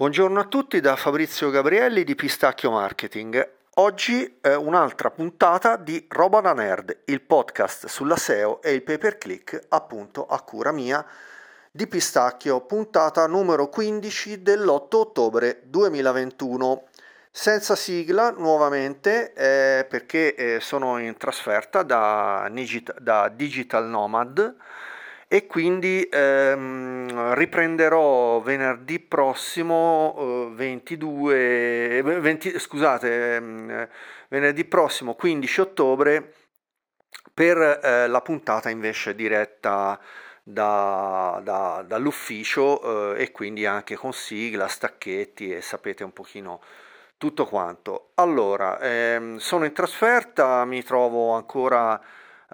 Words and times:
Buongiorno 0.00 0.40
a 0.40 0.44
tutti 0.44 0.80
da 0.80 0.96
Fabrizio 0.96 1.50
Gabrielli 1.50 2.04
di 2.04 2.14
Pistacchio 2.14 2.70
Marketing. 2.70 3.46
Oggi 3.74 4.38
è 4.40 4.54
un'altra 4.54 5.10
puntata 5.10 5.76
di 5.76 6.06
Roba 6.08 6.40
da 6.40 6.54
Nerd, 6.54 7.00
il 7.04 7.20
podcast 7.20 7.84
sulla 7.84 8.16
SEO 8.16 8.62
e 8.62 8.72
il 8.72 8.82
pay 8.82 8.96
per 8.96 9.18
click, 9.18 9.60
appunto 9.68 10.24
a 10.26 10.40
cura 10.40 10.72
mia 10.72 11.04
di 11.70 11.86
Pistacchio, 11.86 12.62
puntata 12.62 13.26
numero 13.26 13.68
15 13.68 14.40
dell'8 14.40 14.96
ottobre 14.96 15.60
2021. 15.64 16.84
Senza 17.30 17.76
sigla 17.76 18.30
nuovamente 18.30 19.34
eh, 19.34 19.84
perché 19.84 20.34
eh, 20.34 20.60
sono 20.60 20.96
in 20.96 21.14
trasferta 21.18 21.82
da, 21.82 22.50
da 22.98 23.28
Digital 23.28 23.84
Nomad 23.84 24.56
e 25.32 25.46
quindi 25.46 26.08
ehm, 26.10 27.34
riprenderò 27.34 28.40
venerdì 28.40 28.98
prossimo 28.98 30.16
eh, 30.18 30.54
22 30.56 32.02
20, 32.02 32.58
scusate 32.58 33.36
ehm, 33.36 33.88
venerdì 34.28 34.64
prossimo 34.64 35.14
15 35.14 35.60
ottobre 35.60 36.32
per 37.32 37.58
eh, 37.58 38.08
la 38.08 38.20
puntata 38.22 38.70
invece 38.70 39.14
diretta 39.14 40.00
da, 40.42 41.40
da, 41.44 41.84
dall'ufficio 41.86 43.14
eh, 43.14 43.22
e 43.22 43.30
quindi 43.30 43.66
anche 43.66 43.94
con 43.94 44.12
sigla, 44.12 44.66
stacchetti 44.66 45.52
e 45.54 45.60
sapete 45.60 46.02
un 46.02 46.12
pochino 46.12 46.60
tutto 47.18 47.46
quanto. 47.46 48.10
Allora, 48.14 48.80
ehm, 48.80 49.36
sono 49.36 49.64
in 49.64 49.72
trasferta, 49.72 50.64
mi 50.64 50.82
trovo 50.82 51.34
ancora 51.34 52.00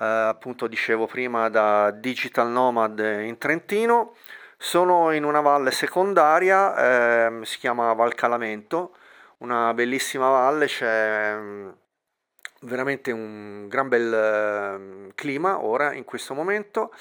appunto 0.05 0.67
dicevo 0.67 1.07
prima 1.07 1.49
da 1.49 1.91
Digital 1.91 2.49
Nomad 2.49 2.99
in 2.99 3.39
Trentino, 3.39 4.15
sono 4.59 5.13
in 5.13 5.25
una 5.25 5.41
valle 5.41 5.71
secondaria, 5.71 7.27
eh, 7.29 7.45
si 7.45 7.59
chiama 7.59 7.93
Val 7.93 8.15
Calamento, 8.15 8.97
una 9.39 9.75
bellissima 9.75 10.29
valle, 10.31 10.67
c'è 10.67 11.37
mm, 11.37 11.69
veramente 12.63 13.11
un 13.13 13.69
gran 13.69 13.89
bel 13.89 14.13
eh, 15.09 15.13
clima 15.15 15.63
ora 15.63 15.93
in 15.93 16.05
questo 16.05 16.35
momento. 16.35 16.93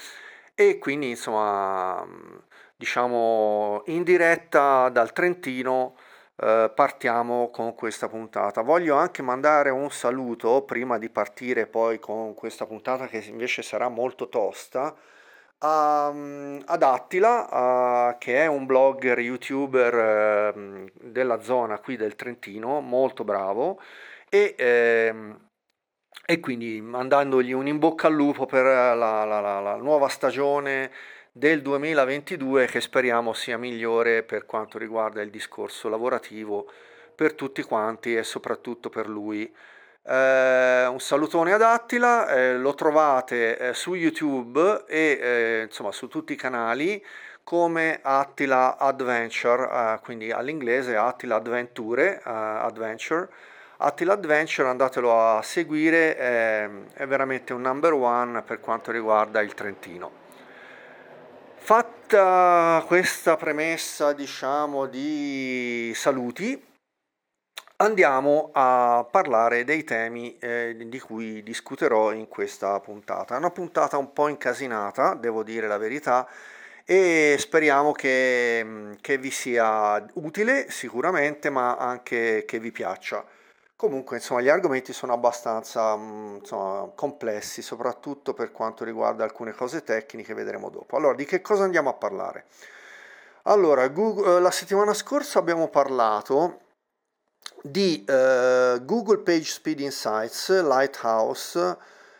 E 0.54 0.78
quindi 0.78 1.10
insomma 1.10 2.04
mm, 2.04 2.36
diciamo 2.76 3.82
in 3.86 4.02
diretta 4.02 4.88
dal 4.90 5.12
Trentino 5.12 5.96
eh, 6.38 6.70
partiamo 6.74 7.50
con 7.50 7.74
questa 7.74 8.08
puntata. 8.08 8.60
Voglio 8.62 8.96
anche 8.96 9.22
mandare 9.22 9.70
un 9.70 9.90
saluto 9.90 10.62
prima 10.62 10.98
di 10.98 11.08
partire 11.08 11.66
poi 11.66 11.98
con 11.98 12.34
questa 12.34 12.66
puntata 12.66 13.06
che 13.06 13.18
invece 13.28 13.62
sarà 13.62 13.88
molto 13.88 14.28
tosta. 14.28 14.94
A, 15.58 16.10
mm, 16.12 16.60
ad 16.66 16.82
Attila, 16.82 18.10
uh, 18.10 18.18
che 18.18 18.36
è 18.42 18.46
un 18.46 18.66
blogger 18.66 19.18
youtuber 19.20 20.54
uh, 20.54 20.90
della 21.00 21.40
zona 21.40 21.78
qui 21.78 21.96
del 21.96 22.14
Trentino, 22.14 22.80
molto 22.80 23.24
bravo, 23.24 23.80
e, 24.28 24.54
uh, 24.58 25.34
e 26.26 26.40
quindi 26.40 26.80
mandandogli 26.82 27.52
un 27.52 27.66
in 27.68 27.78
bocca 27.78 28.08
al 28.08 28.14
lupo 28.14 28.44
per 28.44 28.64
la, 28.64 28.94
la, 28.94 29.24
la, 29.24 29.60
la 29.60 29.76
nuova 29.76 30.08
stagione 30.08 30.90
del 31.36 31.60
2022 31.60 32.64
che 32.64 32.80
speriamo 32.80 33.34
sia 33.34 33.58
migliore 33.58 34.22
per 34.22 34.46
quanto 34.46 34.78
riguarda 34.78 35.20
il 35.20 35.28
discorso 35.28 35.90
lavorativo 35.90 36.66
per 37.14 37.34
tutti 37.34 37.60
quanti 37.62 38.16
e 38.16 38.22
soprattutto 38.22 38.88
per 38.88 39.06
lui. 39.06 39.42
Eh, 40.02 40.86
un 40.86 40.98
salutone 40.98 41.52
ad 41.52 41.60
Attila, 41.60 42.26
eh, 42.30 42.56
lo 42.56 42.72
trovate 42.72 43.58
eh, 43.58 43.74
su 43.74 43.92
YouTube 43.92 44.84
e 44.86 45.18
eh, 45.20 45.62
insomma 45.64 45.92
su 45.92 46.08
tutti 46.08 46.32
i 46.32 46.36
canali 46.36 47.04
come 47.44 47.98
Attila 48.00 48.78
Adventure, 48.78 49.68
eh, 49.70 49.98
quindi 50.02 50.30
all'inglese 50.32 50.96
Attila 50.96 51.36
Adventure, 51.36 52.14
eh, 52.16 52.20
Adventure. 52.24 53.28
Attila 53.76 54.14
Adventure 54.14 54.68
andatelo 54.68 55.20
a 55.20 55.42
seguire, 55.42 56.16
è 56.16 57.06
veramente 57.06 57.52
un 57.52 57.60
number 57.60 57.92
one 57.92 58.40
per 58.40 58.58
quanto 58.58 58.90
riguarda 58.90 59.42
il 59.42 59.52
Trentino. 59.52 60.24
Fatta 61.66 62.84
questa 62.86 63.34
premessa, 63.34 64.12
diciamo, 64.12 64.86
di 64.86 65.90
saluti, 65.96 66.64
andiamo 67.78 68.50
a 68.52 69.04
parlare 69.10 69.64
dei 69.64 69.82
temi 69.82 70.38
eh, 70.38 70.76
di 70.78 71.00
cui 71.00 71.42
discuterò 71.42 72.12
in 72.12 72.28
questa 72.28 72.78
puntata. 72.78 73.36
Una 73.36 73.50
puntata 73.50 73.98
un 73.98 74.12
po' 74.12 74.28
incasinata, 74.28 75.14
devo 75.14 75.42
dire 75.42 75.66
la 75.66 75.76
verità, 75.76 76.28
e 76.84 77.34
speriamo 77.36 77.90
che, 77.90 78.94
che 79.00 79.18
vi 79.18 79.32
sia 79.32 80.06
utile 80.12 80.70
sicuramente, 80.70 81.50
ma 81.50 81.74
anche 81.78 82.44
che 82.46 82.60
vi 82.60 82.70
piaccia. 82.70 83.24
Comunque, 83.76 84.16
insomma, 84.16 84.40
gli 84.40 84.48
argomenti 84.48 84.94
sono 84.94 85.12
abbastanza 85.12 85.94
mm, 85.96 86.36
insomma, 86.36 86.90
complessi, 86.94 87.60
soprattutto 87.60 88.32
per 88.32 88.50
quanto 88.50 88.84
riguarda 88.84 89.22
alcune 89.22 89.52
cose 89.52 89.82
tecniche, 89.84 90.32
vedremo 90.32 90.70
dopo. 90.70 90.96
Allora, 90.96 91.14
di 91.14 91.26
che 91.26 91.42
cosa 91.42 91.64
andiamo 91.64 91.90
a 91.90 91.92
parlare? 91.92 92.46
Allora, 93.42 93.86
Google, 93.88 94.36
eh, 94.36 94.40
la 94.40 94.50
settimana 94.50 94.94
scorsa 94.94 95.38
abbiamo 95.38 95.68
parlato 95.68 96.60
di 97.62 98.02
uh, 98.08 98.82
Google 98.82 99.18
Page 99.18 99.44
Speed 99.44 99.80
Insights, 99.80 100.48
Lighthouse 100.62 101.76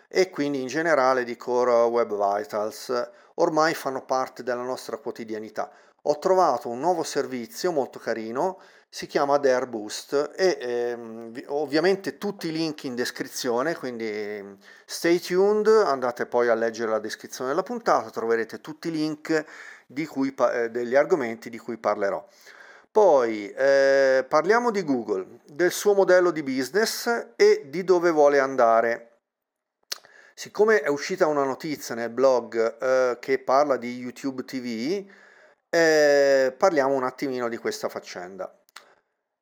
e 0.08 0.28
quindi 0.28 0.60
in 0.60 0.66
generale 0.66 1.24
di 1.24 1.36
Core 1.36 1.72
Web 1.84 2.10
Vitals. 2.10 3.10
Ormai 3.36 3.72
fanno 3.74 4.04
parte 4.04 4.42
della 4.42 4.62
nostra 4.62 4.98
quotidianità. 4.98 5.70
Ho 6.02 6.18
trovato 6.18 6.68
un 6.68 6.80
nuovo 6.80 7.02
servizio 7.02 7.72
molto 7.72 7.98
carino 7.98 8.60
si 8.96 9.06
chiama 9.06 9.36
Dare 9.36 9.66
Boost 9.66 10.32
e 10.34 10.56
ehm, 10.58 11.42
ovviamente 11.48 12.16
tutti 12.16 12.48
i 12.48 12.50
link 12.50 12.84
in 12.84 12.94
descrizione, 12.94 13.74
quindi 13.74 14.08
ehm, 14.08 14.56
stay 14.86 15.20
tuned, 15.20 15.66
andate 15.66 16.24
poi 16.24 16.48
a 16.48 16.54
leggere 16.54 16.92
la 16.92 16.98
descrizione 16.98 17.50
della 17.50 17.62
puntata, 17.62 18.08
troverete 18.08 18.62
tutti 18.62 18.88
i 18.88 18.92
link 18.92 19.44
cui, 20.08 20.34
eh, 20.34 20.70
degli 20.70 20.94
argomenti 20.94 21.50
di 21.50 21.58
cui 21.58 21.76
parlerò. 21.76 22.26
Poi 22.90 23.50
eh, 23.50 24.24
parliamo 24.26 24.70
di 24.70 24.82
Google, 24.82 25.40
del 25.44 25.72
suo 25.72 25.92
modello 25.92 26.30
di 26.30 26.42
business 26.42 27.32
e 27.36 27.66
di 27.66 27.84
dove 27.84 28.10
vuole 28.10 28.38
andare. 28.38 29.18
Siccome 30.32 30.80
è 30.80 30.88
uscita 30.88 31.26
una 31.26 31.44
notizia 31.44 31.94
nel 31.94 32.08
blog 32.08 32.78
eh, 32.80 33.18
che 33.20 33.40
parla 33.40 33.76
di 33.76 33.98
YouTube 33.98 34.42
TV, 34.44 35.04
eh, 35.68 36.54
parliamo 36.56 36.94
un 36.94 37.04
attimino 37.04 37.50
di 37.50 37.58
questa 37.58 37.90
faccenda. 37.90 38.55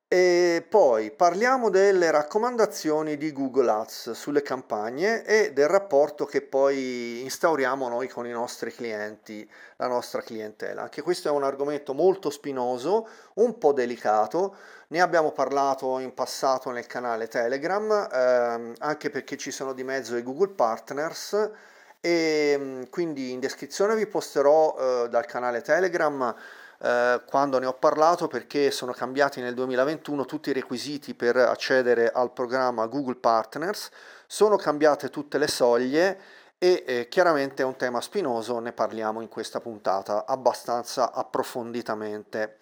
E 0.07 0.63
poi 0.69 1.09
parliamo 1.09 1.71
delle 1.71 2.11
raccomandazioni 2.11 3.17
di 3.17 3.31
Google 3.31 3.71
Ads 3.71 4.11
sulle 4.11 4.43
campagne 4.43 5.25
e 5.25 5.51
del 5.51 5.67
rapporto 5.67 6.25
che 6.25 6.43
poi 6.43 7.21
instauriamo 7.23 7.89
noi 7.89 8.07
con 8.07 8.27
i 8.27 8.31
nostri 8.31 8.71
clienti, 8.71 9.49
la 9.77 9.87
nostra 9.87 10.21
clientela. 10.21 10.83
Anche 10.83 11.01
questo 11.01 11.29
è 11.29 11.31
un 11.31 11.43
argomento 11.43 11.95
molto 11.95 12.29
spinoso, 12.29 13.07
un 13.35 13.57
po' 13.57 13.73
delicato, 13.73 14.55
ne 14.89 15.01
abbiamo 15.01 15.31
parlato 15.31 15.97
in 15.97 16.13
passato 16.13 16.69
nel 16.69 16.85
canale 16.85 17.27
Telegram, 17.27 18.07
ehm, 18.11 18.73
anche 18.77 19.09
perché 19.09 19.37
ci 19.37 19.49
sono 19.49 19.73
di 19.73 19.83
mezzo 19.83 20.15
i 20.17 20.21
Google 20.21 20.53
Partners 20.53 21.51
e 21.99 22.87
quindi 22.91 23.31
in 23.31 23.39
descrizione 23.39 23.95
vi 23.95 24.05
posterò 24.05 24.75
eh, 24.77 25.09
dal 25.09 25.25
canale 25.25 25.61
Telegram 25.61 26.35
eh, 26.79 27.21
quando 27.27 27.59
ne 27.59 27.65
ho 27.65 27.73
parlato 27.73 28.27
perché 28.27 28.71
sono 28.71 28.91
cambiati 28.91 29.41
nel 29.41 29.53
2021 29.53 30.25
tutti 30.25 30.49
i 30.49 30.53
requisiti 30.53 31.13
per 31.13 31.37
accedere 31.37 32.11
al 32.11 32.31
programma 32.31 32.85
Google 32.87 33.15
Partners, 33.15 33.89
sono 34.27 34.55
cambiate 34.55 35.09
tutte 35.09 35.37
le 35.37 35.47
soglie 35.47 36.19
e 36.57 36.83
eh, 36.85 37.07
chiaramente 37.09 37.63
è 37.63 37.65
un 37.65 37.75
tema 37.75 38.01
spinoso, 38.01 38.59
ne 38.59 38.71
parliamo 38.71 39.21
in 39.21 39.29
questa 39.29 39.59
puntata 39.59 40.25
abbastanza 40.25 41.11
approfonditamente. 41.11 42.59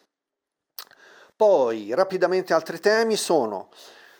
Poi 1.35 1.93
rapidamente 1.93 2.53
altri 2.53 2.79
temi 2.79 3.16
sono 3.16 3.70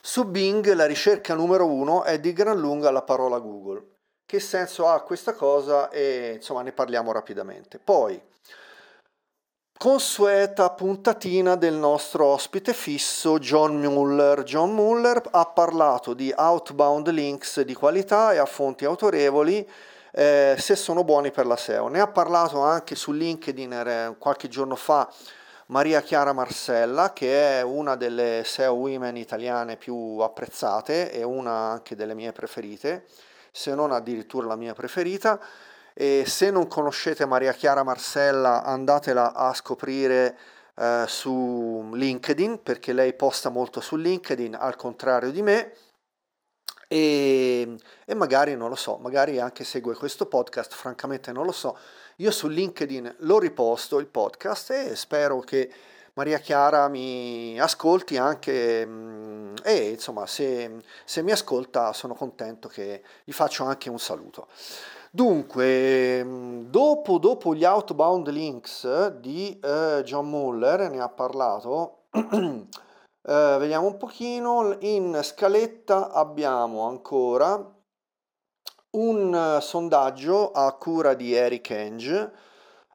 su 0.02 0.26
Bing 0.26 0.74
la 0.74 0.86
ricerca 0.86 1.34
numero 1.34 1.66
uno 1.66 2.04
è 2.04 2.20
di 2.20 2.34
gran 2.34 2.60
lunga 2.60 2.92
la 2.92 3.04
parola 3.04 3.40
Google. 3.40 3.92
Che 4.26 4.40
senso 4.42 4.88
ha 4.90 5.02
questa 5.02 5.34
cosa? 5.34 5.90
E 5.90 6.34
insomma 6.36 6.62
ne 6.62 6.74
parliamo 6.74 7.14
rapidamente. 7.14 7.80
Poi 7.80 8.22
consueta 9.84 10.70
puntatina 10.70 11.58
del 11.58 11.74
nostro 11.74 12.28
ospite 12.28 12.72
fisso 12.72 13.38
John 13.38 13.82
Muller. 13.82 14.44
John 14.44 14.74
Muller 14.74 15.22
ha 15.32 15.46
parlato 15.48 16.14
di 16.14 16.34
outbound 16.34 17.10
links 17.10 17.60
di 17.60 17.74
qualità 17.74 18.32
e 18.32 18.38
a 18.38 18.46
fonti 18.46 18.86
autorevoli 18.86 19.70
eh, 20.14 20.56
se 20.58 20.78
sono 20.78 21.04
buoni 21.04 21.32
per 21.32 21.46
la 21.46 21.58
SEO. 21.58 21.90
Ne 21.90 22.00
ha 22.00 22.08
parlato 22.08 22.62
anche 22.62 22.96
su 22.96 23.12
LinkedIn 23.12 24.16
qualche 24.20 24.48
giorno 24.48 24.78
fa 24.78 25.12
Maria 25.66 26.00
Chiara 26.00 26.32
Marcella, 26.32 27.12
che 27.12 27.60
è 27.60 27.62
una 27.62 27.98
delle 27.98 28.44
SEO 28.46 28.76
women 28.76 29.18
italiane 29.18 29.76
più 29.76 30.20
apprezzate 30.20 31.12
e 31.12 31.24
una 31.24 31.72
anche 31.72 31.98
delle 31.98 32.14
mie 32.14 32.32
preferite, 32.32 33.04
se 33.52 33.76
non 33.76 33.92
addirittura 33.92 34.48
la 34.48 34.56
mia 34.56 34.74
preferita. 34.74 35.38
E 35.94 36.24
se 36.26 36.50
non 36.52 36.68
conoscete 36.68 37.26
Maria 37.26 37.54
Chiara 37.54 37.84
Marcella, 37.84 38.64
andatela 38.64 39.34
a 39.34 39.54
scoprire 39.54 40.38
eh, 40.76 41.06
su 41.08 41.92
LinkedIn 41.94 42.62
perché 42.64 42.94
lei 42.94 43.14
posta 43.14 43.50
molto 43.50 43.80
su 43.80 43.96
LinkedIn 43.96 44.56
al 44.56 44.76
contrario 44.76 45.32
di 45.32 45.42
me 45.42 45.74
e, 46.94 47.76
e, 48.06 48.14
magari 48.14 48.56
non 48.56 48.70
lo 48.70 48.76
so, 48.76 48.98
magari 48.98 49.40
anche 49.40 49.64
segue 49.64 49.96
questo 49.96 50.28
podcast, 50.28 50.74
francamente 50.74 51.32
non 51.32 51.46
lo 51.46 51.52
so. 51.52 51.76
Io 52.18 52.30
su 52.30 52.48
LinkedIn 52.48 53.16
lo 53.22 53.40
riposto 53.40 53.98
il 53.98 54.06
podcast 54.06 54.70
e 54.70 54.96
spero 54.96 55.40
che 55.40 55.72
Maria 56.14 56.38
Chiara 56.38 56.88
mi 56.90 57.60
ascolti 57.60 58.18
anche 58.18 58.86
mm, 58.86 59.56
e 59.64 59.90
insomma 59.90 60.28
se, 60.28 60.84
se 61.04 61.24
mi 61.24 61.32
ascolta 61.32 61.92
sono 61.94 62.14
contento 62.14 62.68
che 62.68 63.02
gli 63.24 63.32
faccio 63.32 63.64
anche 63.64 63.90
un 63.90 64.00
saluto. 64.00 64.48
Dunque, 65.16 66.24
mm, 66.24 66.72
dopo, 66.72 67.20
dopo 67.20 67.54
gli 67.54 67.64
outbound 67.64 68.30
links 68.30 69.10
di 69.20 69.60
eh, 69.60 70.02
John 70.04 70.28
Muller, 70.28 70.90
ne 70.90 71.00
ha 71.02 71.08
parlato, 71.08 72.06
eh, 72.10 72.66
vediamo 73.22 73.86
un 73.86 73.98
pochino, 73.98 74.76
in 74.80 75.20
scaletta 75.22 76.10
abbiamo 76.10 76.88
ancora 76.88 77.64
un 78.94 79.60
sondaggio 79.62 80.52
a 80.52 80.74
cura 80.74 81.14
di 81.14 81.36
Eric 81.36 81.70
Enge, 81.70 82.32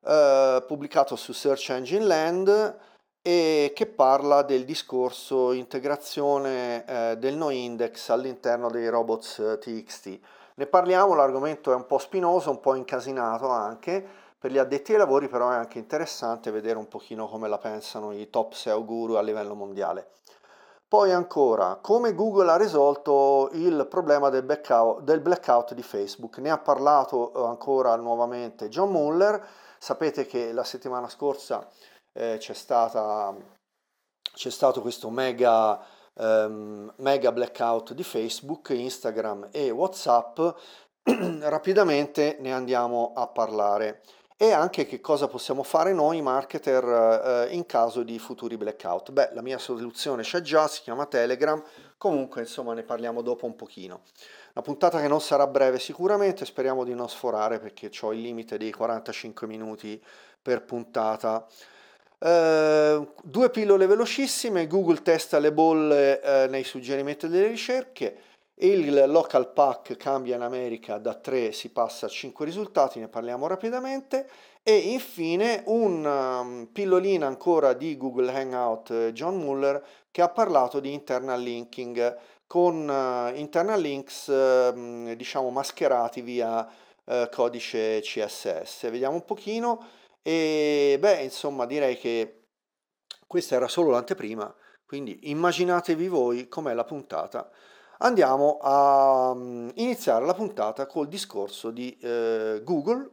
eh, 0.02 0.64
pubblicato 0.66 1.14
su 1.14 1.32
Search 1.32 1.70
Engine 1.70 2.04
Land, 2.04 2.78
e 3.22 3.70
che 3.76 3.86
parla 3.86 4.42
del 4.42 4.64
discorso 4.64 5.52
integrazione 5.52 6.84
eh, 6.84 7.16
del 7.16 7.36
no 7.36 7.50
index 7.50 8.08
all'interno 8.08 8.68
dei 8.70 8.88
robots 8.88 9.38
eh, 9.38 9.58
TXT. 9.58 10.20
Ne 10.58 10.66
parliamo, 10.66 11.14
l'argomento 11.14 11.70
è 11.70 11.76
un 11.76 11.86
po' 11.86 11.98
spinoso, 11.98 12.50
un 12.50 12.58
po' 12.58 12.74
incasinato 12.74 13.48
anche, 13.48 14.04
per 14.36 14.50
gli 14.50 14.58
addetti 14.58 14.90
ai 14.90 14.98
lavori 14.98 15.28
però 15.28 15.50
è 15.50 15.54
anche 15.54 15.78
interessante 15.78 16.50
vedere 16.50 16.78
un 16.78 16.88
pochino 16.88 17.28
come 17.28 17.46
la 17.46 17.58
pensano 17.58 18.12
i 18.12 18.28
top 18.28 18.54
SEO 18.54 18.84
guru 18.84 19.14
a 19.14 19.22
livello 19.22 19.54
mondiale. 19.54 20.14
Poi 20.88 21.12
ancora, 21.12 21.78
come 21.80 22.12
Google 22.12 22.50
ha 22.50 22.56
risolto 22.56 23.50
il 23.52 23.86
problema 23.88 24.30
del 24.30 24.42
blackout, 24.42 25.02
del 25.02 25.20
blackout 25.20 25.74
di 25.74 25.82
Facebook. 25.82 26.38
Ne 26.38 26.50
ha 26.50 26.58
parlato 26.58 27.32
eh, 27.34 27.46
ancora 27.46 27.94
nuovamente 27.94 28.68
John 28.68 28.90
Muller. 28.90 29.40
Sapete 29.78 30.26
che 30.26 30.50
la 30.50 30.64
settimana 30.64 31.08
scorsa 31.08 31.68
eh, 32.12 32.36
c'è, 32.38 32.54
stata, 32.54 33.32
c'è 34.34 34.50
stato 34.50 34.80
questo 34.80 35.08
mega, 35.08 35.80
um, 36.18 36.92
mega 36.96 37.32
blackout 37.32 37.94
di 37.94 38.02
Facebook, 38.02 38.70
Instagram 38.70 39.48
e 39.50 39.70
Whatsapp, 39.70 40.38
rapidamente 41.40 42.36
ne 42.40 42.52
andiamo 42.52 43.12
a 43.14 43.26
parlare 43.26 44.02
e 44.40 44.52
anche 44.52 44.86
che 44.86 45.00
cosa 45.00 45.26
possiamo 45.26 45.64
fare 45.64 45.92
noi 45.92 46.22
marketer 46.22 47.48
eh, 47.48 47.54
in 47.54 47.66
caso 47.66 48.04
di 48.04 48.20
futuri 48.20 48.56
blackout. 48.56 49.10
Beh, 49.10 49.30
la 49.32 49.42
mia 49.42 49.58
soluzione 49.58 50.22
c'è 50.22 50.42
già, 50.42 50.68
si 50.68 50.82
chiama 50.82 51.06
Telegram, 51.06 51.60
comunque 51.96 52.42
insomma 52.42 52.72
ne 52.72 52.84
parliamo 52.84 53.20
dopo 53.20 53.46
un 53.46 53.56
pochino. 53.56 54.02
Una 54.54 54.64
puntata 54.64 55.00
che 55.00 55.08
non 55.08 55.20
sarà 55.20 55.48
breve 55.48 55.80
sicuramente, 55.80 56.44
speriamo 56.44 56.84
di 56.84 56.94
non 56.94 57.08
sforare 57.08 57.58
perché 57.58 57.90
ho 58.00 58.12
il 58.12 58.20
limite 58.20 58.58
dei 58.58 58.70
45 58.70 59.48
minuti 59.48 60.00
per 60.40 60.64
puntata. 60.64 61.44
Uh, 62.20 63.12
due 63.22 63.48
pillole 63.50 63.86
velocissime, 63.86 64.66
Google 64.66 65.02
testa 65.02 65.38
le 65.38 65.52
bolle 65.52 66.20
uh, 66.20 66.50
nei 66.50 66.64
suggerimenti 66.64 67.28
delle 67.28 67.46
ricerche, 67.46 68.16
il 68.56 69.04
local 69.06 69.52
pack 69.52 69.96
cambia 69.96 70.34
in 70.34 70.42
America 70.42 70.98
da 70.98 71.14
3 71.14 71.52
si 71.52 71.68
passa 71.68 72.06
a 72.06 72.08
5 72.08 72.44
risultati, 72.44 72.98
ne 72.98 73.06
parliamo 73.06 73.46
rapidamente. 73.46 74.28
E 74.64 74.76
infine 74.76 75.62
un 75.66 76.04
um, 76.04 76.68
pillolina 76.72 77.28
ancora 77.28 77.72
di 77.72 77.96
Google 77.96 78.32
Hangout 78.32 78.88
uh, 78.88 79.12
John 79.12 79.36
Muller 79.36 79.80
che 80.10 80.20
ha 80.20 80.28
parlato 80.28 80.80
di 80.80 80.92
internal 80.92 81.40
linking 81.40 82.18
con 82.48 82.90
internal 83.34 83.78
links 83.78 84.32
diciamo 85.14 85.50
mascherati 85.50 86.22
via 86.22 86.66
codice 87.30 88.00
CSS. 88.00 88.90
Vediamo 88.90 89.16
un 89.16 89.24
pochino 89.26 89.84
e 90.28 90.98
beh, 90.98 91.22
insomma, 91.22 91.64
direi 91.64 91.96
che 91.96 92.48
questa 93.26 93.54
era 93.54 93.66
solo 93.66 93.92
l'anteprima, 93.92 94.54
quindi 94.84 95.30
immaginatevi 95.30 96.06
voi 96.06 96.48
com'è 96.48 96.74
la 96.74 96.84
puntata. 96.84 97.50
Andiamo 98.00 98.58
a 98.60 99.30
um, 99.30 99.70
iniziare 99.76 100.26
la 100.26 100.34
puntata 100.34 100.84
col 100.84 101.08
discorso 101.08 101.70
di 101.70 101.96
eh, 102.02 102.60
Google, 102.62 103.08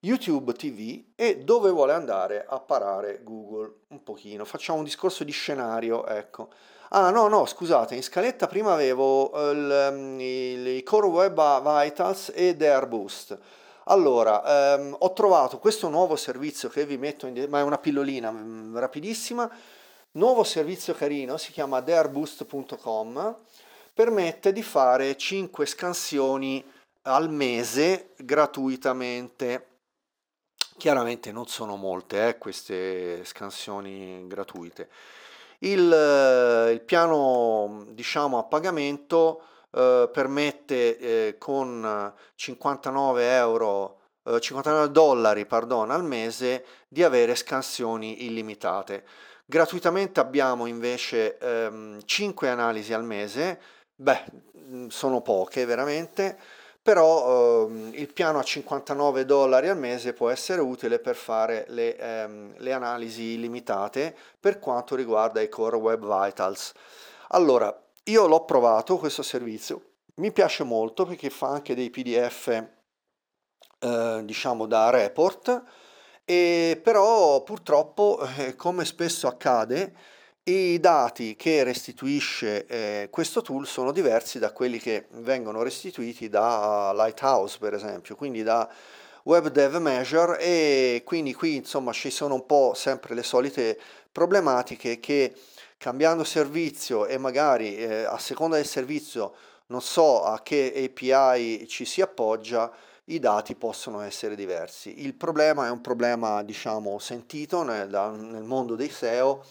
YouTube 0.00 0.52
TV 0.54 1.12
e 1.14 1.44
dove 1.44 1.70
vuole 1.70 1.92
andare 1.92 2.44
a 2.44 2.58
parare 2.58 3.20
Google 3.22 3.82
un 3.90 4.02
pochino. 4.02 4.44
Facciamo 4.44 4.78
un 4.78 4.84
discorso 4.84 5.22
di 5.22 5.30
scenario, 5.30 6.06
ecco. 6.08 6.48
Ah 6.88 7.10
no, 7.10 7.28
no, 7.28 7.46
scusate, 7.46 7.94
in 7.94 8.02
scaletta 8.02 8.48
prima 8.48 8.72
avevo 8.72 9.30
il, 9.52 10.18
i 10.18 10.82
Core 10.82 11.06
Web 11.06 11.82
Vitals 11.82 12.32
e 12.34 12.56
The 12.56 12.68
Airboost. 12.68 13.38
Allora, 13.90 14.74
ehm, 14.74 14.96
ho 14.98 15.12
trovato 15.14 15.58
questo 15.58 15.88
nuovo 15.88 16.14
servizio 16.14 16.68
che 16.68 16.84
vi 16.84 16.98
metto 16.98 17.26
in... 17.26 17.46
ma 17.48 17.60
è 17.60 17.62
una 17.62 17.78
pillolina 17.78 18.30
mh, 18.30 18.36
mm, 18.36 18.76
rapidissima, 18.76 19.50
nuovo 20.12 20.44
servizio 20.44 20.92
carino, 20.92 21.38
si 21.38 21.52
chiama 21.52 21.80
thearboost.com, 21.80 23.36
permette 23.94 24.52
di 24.52 24.62
fare 24.62 25.16
5 25.16 25.64
scansioni 25.64 26.62
al 27.02 27.30
mese 27.30 28.10
gratuitamente. 28.18 29.66
Chiaramente 30.76 31.32
non 31.32 31.46
sono 31.46 31.76
molte 31.76 32.28
eh, 32.28 32.38
queste 32.38 33.24
scansioni 33.24 34.26
gratuite. 34.26 34.90
Il, 35.60 36.70
il 36.72 36.80
piano 36.82 37.86
diciamo 37.88 38.38
a 38.38 38.44
pagamento 38.44 39.42
eh, 39.70 40.08
permette 40.12 40.98
eh, 40.98 41.38
con 41.38 42.12
59 42.34 43.36
euro 43.36 43.98
59 44.38 44.84
eh, 44.84 44.90
dollari 44.90 45.46
pardon, 45.46 45.90
al 45.90 46.04
mese 46.04 46.64
di 46.88 47.02
avere 47.02 47.34
scansioni 47.34 48.24
illimitate. 48.26 49.04
Gratuitamente 49.46 50.20
abbiamo 50.20 50.66
invece 50.66 51.38
ehm, 51.38 52.00
5 52.04 52.48
analisi 52.50 52.92
al 52.92 53.04
mese, 53.04 53.60
beh, 53.94 54.24
mm, 54.58 54.88
sono 54.88 55.22
poche 55.22 55.64
veramente, 55.64 56.36
però 56.82 57.66
ehm, 57.66 57.92
il 57.94 58.12
piano 58.12 58.38
a 58.38 58.42
59 58.42 59.24
dollari 59.24 59.68
al 59.68 59.78
mese 59.78 60.12
può 60.12 60.28
essere 60.28 60.60
utile 60.60 60.98
per 60.98 61.16
fare 61.16 61.64
le, 61.68 61.96
ehm, 61.96 62.54
le 62.58 62.72
analisi 62.72 63.22
illimitate 63.34 64.14
per 64.38 64.58
quanto 64.58 64.94
riguarda 64.94 65.40
i 65.40 65.48
Core 65.48 65.76
Web 65.76 66.00
Vitals. 66.00 66.72
Allora, 67.28 67.74
io 68.08 68.26
l'ho 68.26 68.44
provato 68.44 68.98
questo 68.98 69.22
servizio, 69.22 69.92
mi 70.16 70.32
piace 70.32 70.64
molto 70.64 71.04
perché 71.04 71.30
fa 71.30 71.48
anche 71.48 71.74
dei 71.74 71.90
PDF 71.90 72.64
eh, 73.78 74.20
diciamo 74.24 74.66
da 74.66 74.90
report, 74.90 75.62
e 76.24 76.80
però 76.82 77.42
purtroppo 77.42 78.18
eh, 78.36 78.54
come 78.56 78.84
spesso 78.84 79.26
accade 79.26 79.94
i 80.44 80.80
dati 80.80 81.36
che 81.36 81.62
restituisce 81.62 82.66
eh, 82.66 83.08
questo 83.10 83.42
tool 83.42 83.66
sono 83.66 83.92
diversi 83.92 84.38
da 84.38 84.52
quelli 84.52 84.78
che 84.78 85.06
vengono 85.10 85.62
restituiti 85.62 86.28
da 86.28 86.92
Lighthouse 86.94 87.58
per 87.58 87.74
esempio, 87.74 88.16
quindi 88.16 88.42
da 88.42 88.68
Web 89.24 89.48
Dev 89.48 89.76
Measure. 89.76 90.38
E 90.40 91.02
quindi 91.04 91.34
qui 91.34 91.56
insomma 91.56 91.92
ci 91.92 92.10
sono 92.10 92.34
un 92.34 92.46
po' 92.46 92.72
sempre 92.74 93.14
le 93.14 93.22
solite 93.22 93.78
problematiche 94.10 94.98
che 95.00 95.34
cambiando 95.78 96.24
servizio 96.24 97.06
e 97.06 97.16
magari 97.16 97.76
eh, 97.76 98.04
a 98.04 98.18
seconda 98.18 98.56
del 98.56 98.66
servizio 98.66 99.34
non 99.66 99.80
so 99.80 100.24
a 100.24 100.42
che 100.42 100.72
API 100.74 101.66
ci 101.68 101.84
si 101.84 102.00
appoggia, 102.00 102.70
i 103.04 103.18
dati 103.18 103.54
possono 103.54 104.00
essere 104.00 104.34
diversi. 104.34 105.04
Il 105.04 105.14
problema 105.14 105.66
è 105.66 105.70
un 105.70 105.80
problema, 105.80 106.42
diciamo, 106.42 106.98
sentito 106.98 107.62
nel, 107.62 107.88
nel 107.88 108.42
mondo 108.42 108.74
dei 108.74 108.90
SEO 108.90 109.44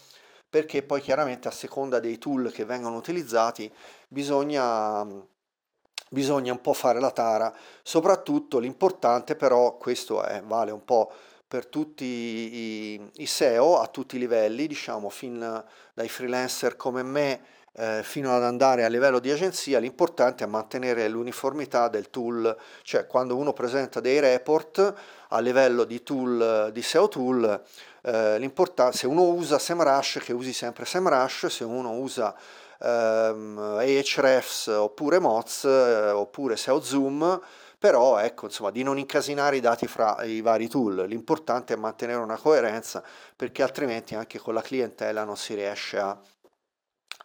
perché 0.50 0.82
poi 0.84 1.02
chiaramente 1.02 1.48
a 1.48 1.52
seconda 1.52 2.00
dei 2.00 2.18
tool 2.18 2.52
che 2.52 2.66
vengono 2.66 2.96
utilizzati 2.96 3.72
bisogna, 4.08 5.06
bisogna 6.10 6.52
un 6.52 6.62
po' 6.62 6.74
fare 6.74 7.00
la 7.00 7.12
tara. 7.12 7.54
Soprattutto 7.84 8.60
l'importante 8.60 9.36
però, 9.36 9.78
questo 9.78 10.24
è, 10.24 10.42
vale 10.44 10.72
un 10.72 10.84
po' 10.84 11.12
per 11.48 11.68
tutti 11.68 12.06
i, 12.06 13.10
i 13.16 13.26
SEO 13.26 13.80
a 13.80 13.88
tutti 13.88 14.18
i 14.18 14.20
livelli, 14.20 14.68
diciamo 14.68 15.10
fin 15.10 15.64
dai 15.94 16.10
freelancer 16.10 16.76
come 16.76 17.04
me 17.04 17.42
eh, 17.80 18.02
fino 18.04 18.36
ad 18.36 18.44
andare 18.44 18.84
a 18.84 18.88
livello 18.88 19.20
di 19.20 19.32
agenzia, 19.32 19.80
l'importante 19.80 20.44
è 20.44 20.48
mantenere 20.48 21.08
l'uniformità 21.08 21.88
del 21.88 22.10
tool, 22.10 22.56
cioè 22.82 23.06
quando 23.06 23.36
uno 23.36 23.54
presenta 23.54 24.00
dei 24.00 24.20
report 24.20 24.94
a 25.30 25.40
livello 25.40 25.84
di 25.84 26.02
tool, 26.02 26.72
di 26.74 26.82
SEO 26.82 27.08
tool, 27.08 27.64
eh, 28.02 28.40
l'importante, 28.40 28.98
se 28.98 29.08
uno 29.08 29.24
usa 29.30 29.60
SEMrush 29.60 30.20
che 30.24 30.34
usi 30.34 30.54
sempre 30.54 30.86
SEMrush, 30.86 31.46
se 31.46 31.64
uno 31.64 31.92
usa 31.92 32.36
ehm, 32.80 33.58
Ahrefs 33.58 34.68
oppure 34.68 35.20
Moz 35.20 35.64
eh, 35.66 36.10
oppure 36.10 36.58
SEO 36.58 36.82
Zoom, 36.82 37.40
però 37.78 38.18
ecco 38.18 38.46
insomma 38.46 38.72
di 38.72 38.82
non 38.82 38.98
incasinare 38.98 39.58
i 39.58 39.60
dati 39.60 39.88
fra 39.88 40.24
i 40.24 40.42
vari 40.42 40.68
tool, 40.68 41.06
l'importante 41.08 41.74
è 41.74 41.78
mantenere 41.78 42.20
una 42.20 42.38
coerenza 42.38 43.04
perché 43.36 43.62
altrimenti 43.62 44.16
anche 44.16 44.40
con 44.40 44.54
la 44.54 44.62
clientela 44.62 45.24
non 45.24 45.38
si 45.38 45.54
riesce 45.54 46.00
a, 46.00 46.20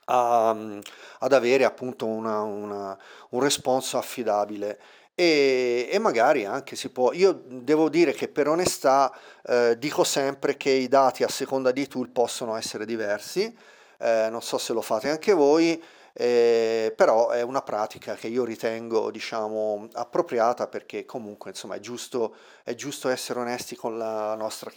a, 0.06 0.50
ad 0.50 1.32
avere 1.32 1.64
appunto 1.64 2.06
una, 2.06 2.42
una, 2.42 2.98
un 3.30 3.40
responso 3.40 3.98
affidabile. 3.98 4.78
E, 5.14 5.88
e, 5.90 5.98
magari 5.98 6.46
anche 6.46 6.74
si 6.74 6.88
può, 6.88 7.12
io 7.12 7.32
devo 7.46 7.90
dire 7.90 8.12
che 8.12 8.28
per 8.28 8.48
onestà 8.48 9.12
eh, 9.44 9.76
dico 9.78 10.04
sempre 10.04 10.56
che 10.56 10.70
i 10.70 10.88
dati 10.88 11.22
a 11.22 11.28
seconda 11.28 11.70
di 11.70 11.86
tool 11.86 12.08
possono 12.08 12.56
essere 12.56 12.86
diversi, 12.86 13.54
eh, 13.98 14.28
non 14.30 14.40
so 14.40 14.56
se 14.56 14.72
lo 14.72 14.80
fate 14.80 15.10
anche 15.10 15.32
voi, 15.34 15.82
eh, 16.12 16.92
però 16.96 17.30
è 17.30 17.42
una 17.42 17.62
pratica 17.62 18.14
che 18.14 18.28
io 18.28 18.44
ritengo 18.44 19.10
diciamo 19.10 19.88
appropriata 19.94 20.66
perché 20.66 21.04
comunque 21.04 21.50
insomma 21.50 21.76
è 21.76 21.80
giusto, 21.80 22.36
è 22.62 22.74
giusto 22.74 23.08
essere 23.08 23.40
onesti 23.40 23.76
con 23.76 23.96
la 23.96 24.34
nostra 24.34 24.70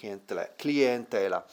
clientela. 0.56 1.46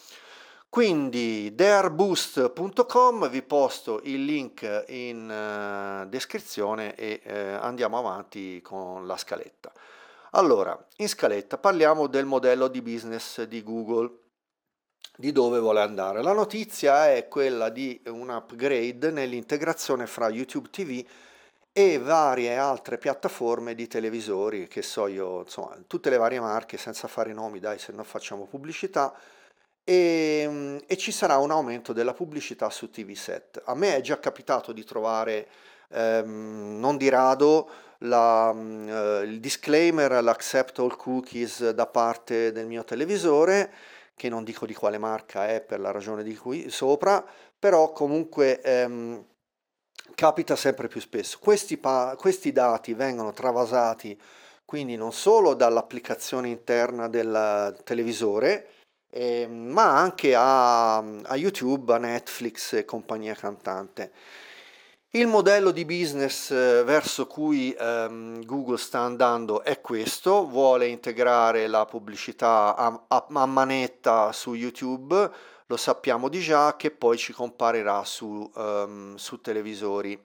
Quindi 0.68 1.54
thearboost.com 1.54 3.28
vi 3.28 3.42
posto 3.42 4.00
il 4.04 4.24
link 4.24 4.84
in 4.88 5.28
uh, 5.28 6.08
descrizione 6.08 6.94
e 6.94 7.20
uh, 7.26 7.62
andiamo 7.62 7.98
avanti 7.98 8.62
con 8.62 9.06
la 9.06 9.18
scaletta. 9.18 9.70
Allora, 10.30 10.82
in 10.96 11.08
scaletta 11.08 11.58
parliamo 11.58 12.06
del 12.06 12.24
modello 12.24 12.68
di 12.68 12.80
business 12.80 13.42
di 13.42 13.62
Google, 13.62 14.21
di 15.16 15.32
dove 15.32 15.58
vuole 15.58 15.80
andare. 15.80 16.22
La 16.22 16.32
notizia 16.32 17.12
è 17.12 17.28
quella 17.28 17.68
di 17.68 18.00
un 18.06 18.30
upgrade 18.30 19.10
nell'integrazione 19.10 20.06
fra 20.06 20.28
YouTube 20.28 20.68
TV 20.70 21.04
e 21.72 21.98
varie 21.98 22.56
altre 22.56 22.98
piattaforme 22.98 23.74
di 23.74 23.86
televisori, 23.86 24.68
che 24.68 24.82
so 24.82 25.06
io, 25.06 25.40
insomma, 25.40 25.76
tutte 25.86 26.10
le 26.10 26.18
varie 26.18 26.40
marche, 26.40 26.76
senza 26.76 27.08
fare 27.08 27.32
nomi, 27.32 27.60
dai, 27.60 27.78
se 27.78 27.92
non 27.92 28.04
facciamo 28.04 28.44
pubblicità 28.46 29.14
e, 29.84 30.40
ehm, 30.44 30.80
e 30.86 30.96
ci 30.96 31.12
sarà 31.12 31.38
un 31.38 31.50
aumento 31.50 31.92
della 31.92 32.14
pubblicità 32.14 32.70
su 32.70 32.90
TV 32.90 33.12
set. 33.14 33.62
A 33.64 33.74
me 33.74 33.96
è 33.96 34.00
già 34.00 34.18
capitato 34.18 34.72
di 34.72 34.84
trovare 34.84 35.48
ehm, 35.88 36.78
non 36.78 36.96
di 36.96 37.08
rado 37.08 37.68
la, 37.98 38.52
eh, 38.52 39.22
il 39.24 39.40
disclaimer, 39.40 40.22
l'accept 40.22 40.78
all 40.78 40.96
cookies 40.96 41.70
da 41.70 41.86
parte 41.86 42.52
del 42.52 42.66
mio 42.66 42.84
televisore, 42.84 43.72
che 44.22 44.28
non 44.28 44.44
dico 44.44 44.66
di 44.66 44.74
quale 44.74 44.98
marca 44.98 45.48
è 45.48 45.60
per 45.60 45.80
la 45.80 45.90
ragione 45.90 46.22
di 46.22 46.36
cui 46.36 46.70
sopra, 46.70 47.24
però 47.58 47.90
comunque 47.90 48.60
ehm, 48.60 49.24
capita 50.14 50.54
sempre 50.54 50.86
più 50.86 51.00
spesso. 51.00 51.38
Questi, 51.40 51.76
pa- 51.76 52.14
questi 52.16 52.52
dati 52.52 52.94
vengono 52.94 53.32
travasati 53.32 54.16
quindi 54.64 54.94
non 54.94 55.12
solo 55.12 55.54
dall'applicazione 55.54 56.48
interna 56.48 57.08
del 57.08 57.76
televisore, 57.82 58.68
eh, 59.10 59.48
ma 59.48 59.98
anche 59.98 60.36
a, 60.36 60.98
a, 60.98 61.36
YouTube, 61.36 61.92
a 61.92 61.98
Netflix 61.98 62.74
e 62.74 62.84
compagnia 62.84 63.34
cantante. 63.34 64.12
Il 65.14 65.26
modello 65.26 65.72
di 65.72 65.84
business 65.84 66.50
eh, 66.50 66.82
verso 66.84 67.26
cui 67.26 67.70
ehm, 67.78 68.46
Google 68.46 68.78
sta 68.78 69.00
andando 69.00 69.62
è 69.62 69.82
questo, 69.82 70.48
vuole 70.48 70.86
integrare 70.86 71.66
la 71.66 71.84
pubblicità 71.84 72.74
a, 72.74 73.04
a, 73.08 73.26
a, 73.30 73.44
manetta 73.44 74.32
su 74.32 74.54
YouTube, 74.54 75.30
lo 75.66 75.76
sappiamo 75.76 76.30
di 76.30 76.40
già, 76.40 76.76
che 76.76 76.90
poi 76.90 77.18
ci 77.18 77.34
comparirà 77.34 78.02
su, 78.04 78.50
um, 78.54 79.14
su 79.16 79.38
televisori. 79.42 80.18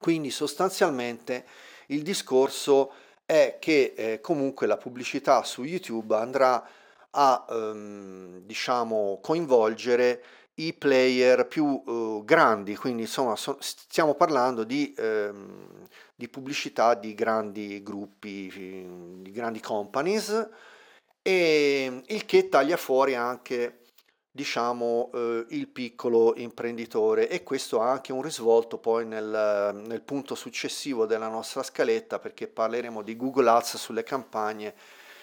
Quindi 0.00 0.32
sostanzialmente 0.32 1.46
il 1.86 2.02
discorso 2.02 2.90
è 3.24 3.58
che 3.60 3.94
eh, 3.96 4.20
comunque 4.20 4.66
la 4.66 4.76
pubblicità 4.76 5.44
su 5.44 5.62
YouTube 5.62 6.16
andrà 6.16 6.68
a 7.10 7.46
ehm, 7.48 8.40
diciamo, 8.40 9.20
coinvolgere 9.22 10.22
i 10.58 10.72
player 10.72 11.46
più 11.46 11.82
eh, 11.86 12.20
grandi, 12.24 12.76
quindi 12.76 13.02
insomma 13.02 13.36
so, 13.36 13.56
stiamo 13.60 14.14
parlando 14.14 14.64
di, 14.64 14.94
ehm, 14.96 15.86
di, 16.14 16.28
pubblicità 16.28 16.94
di 16.94 17.14
grandi 17.14 17.82
gruppi, 17.82 18.50
di 19.22 19.30
grandi 19.30 19.60
companies, 19.60 20.48
e 21.22 22.02
il 22.06 22.24
che 22.24 22.48
taglia 22.48 22.76
fuori 22.76 23.14
anche 23.14 23.80
diciamo 24.30 25.10
eh, 25.12 25.46
il 25.50 25.68
piccolo 25.68 26.34
imprenditore 26.36 27.28
e 27.28 27.42
questo 27.42 27.80
ha 27.80 27.90
anche 27.90 28.12
un 28.12 28.22
risvolto 28.22 28.78
poi 28.78 29.04
nel, 29.04 29.82
nel 29.84 30.00
punto 30.02 30.34
successivo 30.36 31.06
della 31.06 31.28
nostra 31.28 31.62
scaletta 31.62 32.20
perché 32.20 32.46
parleremo 32.46 33.02
di 33.02 33.16
Google 33.16 33.48
Ads 33.50 33.76
sulle 33.78 34.04
campagne 34.04 34.74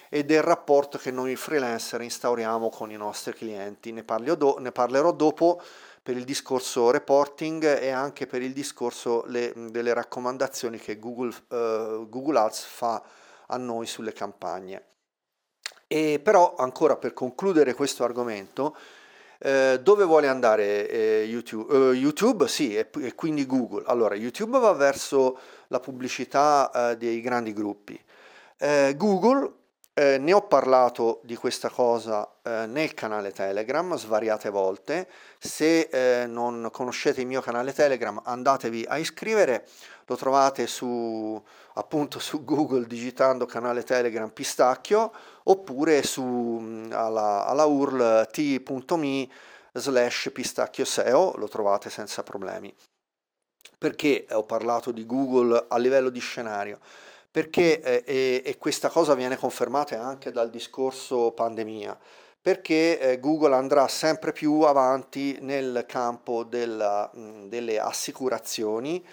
e 0.10 0.24
del 0.24 0.42
rapporto 0.42 0.98
che 0.98 1.12
noi 1.12 1.36
freelancer 1.36 2.02
instauriamo 2.02 2.70
con 2.70 2.92
i 2.92 2.98
nostri 2.98 3.34
clienti. 3.34 3.92
Ne, 3.92 4.04
do, 4.38 4.58
ne 4.60 4.72
parlerò 4.72 5.12
dopo 5.12 5.62
per 6.02 6.16
il 6.18 6.24
discorso 6.24 6.92
reporting 6.92 7.80
e 7.80 7.90
anche 7.90 8.28
per 8.28 8.42
il 8.42 8.54
discorso 8.54 9.24
le, 9.28 9.52
delle 9.56 9.94
raccomandazioni 9.94 10.78
che 10.78 11.00
Google, 11.00 11.34
uh, 11.50 12.08
Google 12.08 12.40
Ads 12.40 12.64
fa 12.64 13.04
a 13.48 13.58
noi 13.58 13.88
sulle 13.88 14.14
campagne. 14.14 14.84
E 15.88 16.20
però 16.24 16.56
ancora 16.56 16.96
per 16.96 17.14
concludere 17.14 17.74
questo 17.74 18.04
argomento, 18.04 18.76
eh, 19.40 19.80
dove 19.82 20.04
vuole 20.04 20.28
andare 20.28 20.90
eh, 20.90 21.24
YouTube? 21.24 21.74
Uh, 21.76 21.92
YouTube 21.92 22.48
sì, 22.48 22.76
e, 22.76 22.90
e, 23.02 23.16
quindi 23.16 23.46
Google. 23.46 23.84
Allora, 23.86 24.16
YouTube 24.16 24.60
va 24.60 24.72
verso 24.74 25.38
la 25.68 25.80
pubblicità 25.80 26.92
eh, 26.92 26.98
dei 26.98 27.22
grandi 27.22 27.54
gruppi. 27.54 28.00
Eh, 28.58 28.94
Google 28.96 29.54
eh, 29.98 30.18
ne 30.18 30.34
ho 30.34 30.42
parlato 30.42 31.22
di 31.24 31.38
questa 31.38 31.70
cosa 31.70 32.30
eh, 32.44 32.66
nel 32.66 32.94
canale 32.94 33.32
Telegram 33.32 33.96
svariate 33.96 34.50
volte. 34.50 35.08
Se 35.40 35.88
eh, 35.90 36.28
non 36.28 36.68
conoscete 36.70 37.22
il 37.22 37.28
mio 37.28 37.40
canale 37.40 37.72
Telegram, 37.72 38.22
andatevi 38.22 38.86
a 38.90 38.98
iscrivere. 38.98 39.66
Lo 40.08 40.18
trovate 40.18 40.68
su, 40.68 41.42
appunto 41.76 42.20
su 42.20 42.44
Google 42.44 42.88
digitando 42.88 43.46
canale 43.46 43.84
Telegram 43.84 44.30
Pistacchio 44.30 45.14
oppure 45.44 46.04
su, 46.04 46.24
mm, 46.24 46.92
alla, 46.92 47.46
alla 47.46 47.64
URL 47.64 48.28
t.me 48.30 49.30
slash 49.72 50.30
pistacchio 50.34 50.84
SEO, 50.84 51.36
lo 51.38 51.48
trovate 51.48 51.90
senza 51.90 52.22
problemi. 52.22 52.74
Perché 53.78 54.26
ho 54.32 54.44
parlato 54.44 54.92
di 54.92 55.06
Google 55.06 55.68
a 55.70 55.78
livello 55.78 56.10
di 56.10 56.20
scenario? 56.20 56.80
Perché 57.36 57.82
eh, 57.82 58.42
e, 58.46 58.58
questa 58.58 58.88
cosa 58.88 59.14
viene 59.14 59.36
confermata 59.36 60.02
anche 60.02 60.32
dal 60.32 60.50
discorso 60.50 61.32
pandemia, 61.32 62.00
perché 62.42 62.98
eh, 62.98 63.20
Google 63.20 63.56
andrà 63.56 63.90
sempre 63.90 64.32
più 64.32 64.62
avanti 64.62 65.38
nel 65.42 65.84
campo 65.86 66.46
della, 66.46 67.12
delle 67.14 67.78
assicurazioni 67.78 69.06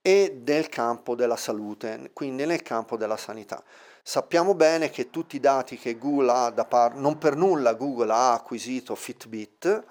e 0.00 0.40
nel 0.42 0.70
campo 0.70 1.14
della 1.14 1.36
salute, 1.36 2.12
quindi 2.14 2.46
nel 2.46 2.62
campo 2.62 2.96
della 2.96 3.18
sanità. 3.18 3.62
Sappiamo 4.02 4.54
bene 4.54 4.88
che 4.88 5.10
tutti 5.10 5.36
i 5.36 5.40
dati 5.40 5.76
che 5.76 5.98
Google 5.98 6.32
ha 6.32 6.48
da 6.48 6.64
parte, 6.64 6.98
non 6.98 7.18
per 7.18 7.36
nulla 7.36 7.74
Google 7.74 8.10
ha 8.10 8.32
acquisito 8.32 8.94
Fitbit, 8.94 9.84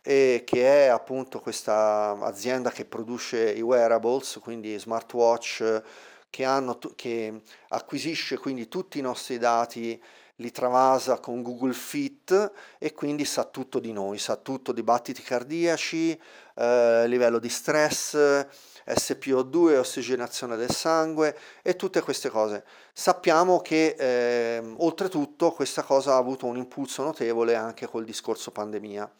eh, 0.00 0.42
che 0.46 0.86
è 0.86 0.86
appunto 0.86 1.40
questa 1.40 2.16
azienda 2.22 2.70
che 2.70 2.86
produce 2.86 3.52
i 3.52 3.60
wearables, 3.60 4.40
quindi 4.42 4.78
smartwatch, 4.78 5.82
che, 6.30 6.44
hanno, 6.44 6.78
che 6.96 7.42
acquisisce 7.68 8.38
quindi 8.38 8.68
tutti 8.68 8.98
i 8.98 9.02
nostri 9.02 9.36
dati, 9.38 10.00
li 10.40 10.50
travasa 10.50 11.18
con 11.18 11.42
Google 11.42 11.74
Fit 11.74 12.52
e 12.78 12.92
quindi 12.92 13.24
sa 13.24 13.44
tutto 13.44 13.78
di 13.78 13.92
noi, 13.92 14.18
sa 14.18 14.36
tutto 14.36 14.72
di 14.72 14.82
battiti 14.82 15.22
cardiaci, 15.22 16.18
eh, 16.56 17.04
livello 17.06 17.38
di 17.38 17.48
stress, 17.48 18.46
SPO2, 18.86 19.76
ossigenazione 19.76 20.56
del 20.56 20.70
sangue 20.70 21.36
e 21.62 21.76
tutte 21.76 22.00
queste 22.00 22.30
cose. 22.30 22.64
Sappiamo 22.92 23.60
che 23.60 23.94
eh, 23.98 24.74
oltretutto 24.78 25.52
questa 25.52 25.82
cosa 25.82 26.14
ha 26.14 26.16
avuto 26.16 26.46
un 26.46 26.56
impulso 26.56 27.02
notevole 27.02 27.54
anche 27.54 27.86
col 27.86 28.04
discorso 28.04 28.50
pandemia. 28.50 29.10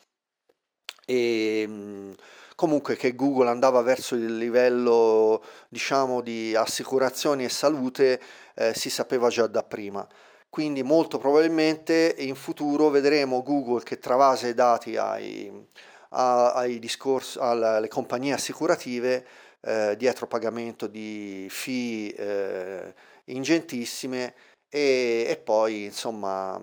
E, 1.05 1.61
ehm, 1.62 2.14
comunque 2.61 2.95
che 2.95 3.14
Google 3.14 3.49
andava 3.49 3.81
verso 3.81 4.14
il 4.14 4.37
livello 4.37 5.43
diciamo 5.71 6.21
di 6.21 6.55
assicurazioni 6.55 7.45
e 7.45 7.49
salute 7.49 8.21
eh, 8.55 8.75
si 8.75 8.90
sapeva 8.90 9.31
già 9.31 9.47
da 9.47 9.62
prima. 9.62 10.07
Quindi 10.50 10.83
molto 10.83 11.17
probabilmente 11.17 12.14
in 12.19 12.35
futuro 12.35 12.90
vedremo 12.90 13.43
Google 13.43 13.83
che 13.83 13.99
travasa 13.99 14.47
i 14.47 14.52
dati 14.52 14.99
ai, 14.99 15.50
ai 16.11 16.79
discorsi, 16.79 17.38
alle 17.40 17.88
compagnie 17.88 18.35
assicurative 18.35 19.26
eh, 19.62 19.95
dietro 19.97 20.26
pagamento 20.26 20.87
di 20.87 21.47
fee 21.49 22.14
eh, 22.14 22.95
ingentissime 23.26 24.35
e, 24.69 25.25
e, 25.26 25.37
poi 25.43 25.85
insomma 25.85 26.61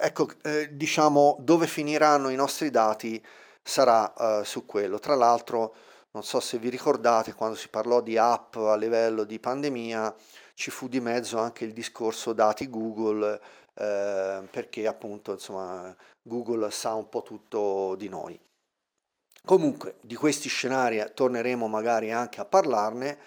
ecco 0.00 0.30
eh, 0.42 0.68
diciamo 0.72 1.36
dove 1.38 1.68
finiranno 1.68 2.28
i 2.28 2.34
nostri 2.34 2.70
dati 2.70 3.22
sarà 3.68 4.12
uh, 4.16 4.44
su 4.44 4.64
quello. 4.64 4.98
Tra 4.98 5.14
l'altro, 5.14 5.74
non 6.12 6.22
so 6.22 6.40
se 6.40 6.58
vi 6.58 6.70
ricordate, 6.70 7.34
quando 7.34 7.54
si 7.54 7.68
parlò 7.68 8.00
di 8.00 8.16
app 8.16 8.56
a 8.56 8.76
livello 8.76 9.24
di 9.24 9.38
pandemia, 9.38 10.14
ci 10.54 10.70
fu 10.70 10.88
di 10.88 11.00
mezzo 11.00 11.38
anche 11.38 11.64
il 11.64 11.72
discorso 11.72 12.32
dati 12.32 12.70
Google, 12.70 13.38
eh, 13.74 14.42
perché 14.50 14.86
appunto 14.86 15.32
insomma, 15.32 15.94
Google 16.22 16.70
sa 16.70 16.94
un 16.94 17.08
po' 17.08 17.22
tutto 17.22 17.94
di 17.96 18.08
noi. 18.08 18.40
Comunque 19.44 19.96
di 20.00 20.14
questi 20.14 20.48
scenari 20.48 21.04
torneremo 21.14 21.68
magari 21.68 22.10
anche 22.10 22.40
a 22.40 22.44
parlarne 22.44 23.18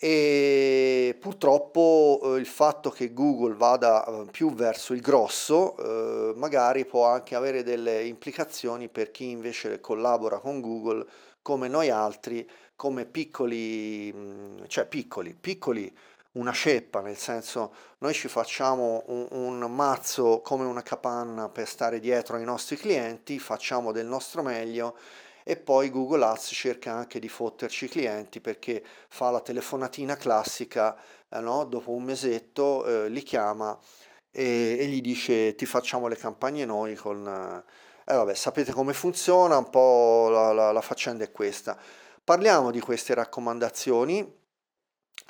e 0.00 1.16
purtroppo 1.18 2.20
eh, 2.22 2.38
il 2.38 2.46
fatto 2.46 2.88
che 2.90 3.12
Google 3.12 3.54
vada 3.54 4.04
eh, 4.04 4.26
più 4.30 4.54
verso 4.54 4.92
il 4.94 5.00
grosso 5.00 5.76
eh, 5.76 6.34
magari 6.36 6.84
può 6.84 7.06
anche 7.06 7.34
avere 7.34 7.64
delle 7.64 8.04
implicazioni 8.04 8.88
per 8.88 9.10
chi 9.10 9.30
invece 9.30 9.80
collabora 9.80 10.38
con 10.38 10.60
Google 10.60 11.04
come 11.42 11.66
noi 11.66 11.90
altri, 11.90 12.48
come 12.76 13.06
piccoli, 13.06 14.12
mm, 14.14 14.64
cioè 14.68 14.86
piccoli, 14.86 15.34
piccoli 15.34 15.92
una 16.32 16.52
ceppa, 16.52 17.00
nel 17.00 17.16
senso 17.16 17.72
noi 17.98 18.12
ci 18.14 18.28
facciamo 18.28 19.02
un, 19.06 19.26
un, 19.30 19.74
mazzo 19.74 20.40
come 20.44 20.64
una 20.64 20.82
capanna 20.82 21.48
per 21.48 21.66
stare 21.66 21.98
dietro 21.98 22.36
ai 22.36 22.44
nostri 22.44 22.76
clienti, 22.76 23.40
facciamo 23.40 23.90
del 23.90 24.06
nostro 24.06 24.42
meglio 24.42 24.96
e 25.48 25.56
poi 25.56 25.88
Google 25.88 26.26
Ads 26.26 26.50
cerca 26.52 26.92
anche 26.92 27.18
di 27.18 27.30
fotterci 27.30 27.86
i 27.86 27.88
clienti 27.88 28.38
perché 28.38 28.84
fa 29.08 29.30
la 29.30 29.40
telefonatina 29.40 30.14
classica, 30.14 30.94
eh, 31.30 31.40
no? 31.40 31.64
dopo 31.64 31.92
un 31.92 32.02
mesetto 32.02 32.84
eh, 32.84 33.08
li 33.08 33.22
chiama 33.22 33.74
e, 34.30 34.76
e, 34.78 34.86
gli 34.88 35.00
dice 35.00 35.54
ti 35.54 35.64
facciamo 35.64 36.06
le 36.06 36.16
campagne 36.16 36.66
noi 36.66 36.96
con... 36.96 37.26
Eh, 37.26 38.14
vabbè, 38.14 38.34
sapete 38.34 38.72
come 38.72 38.92
funziona, 38.92 39.56
un 39.56 39.70
po' 39.70 40.28
la, 40.28 40.52
la, 40.52 40.70
la 40.70 40.80
faccenda 40.82 41.24
è 41.24 41.32
questa. 41.32 41.78
Parliamo 42.22 42.70
di 42.70 42.80
queste 42.80 43.14
raccomandazioni 43.14 44.30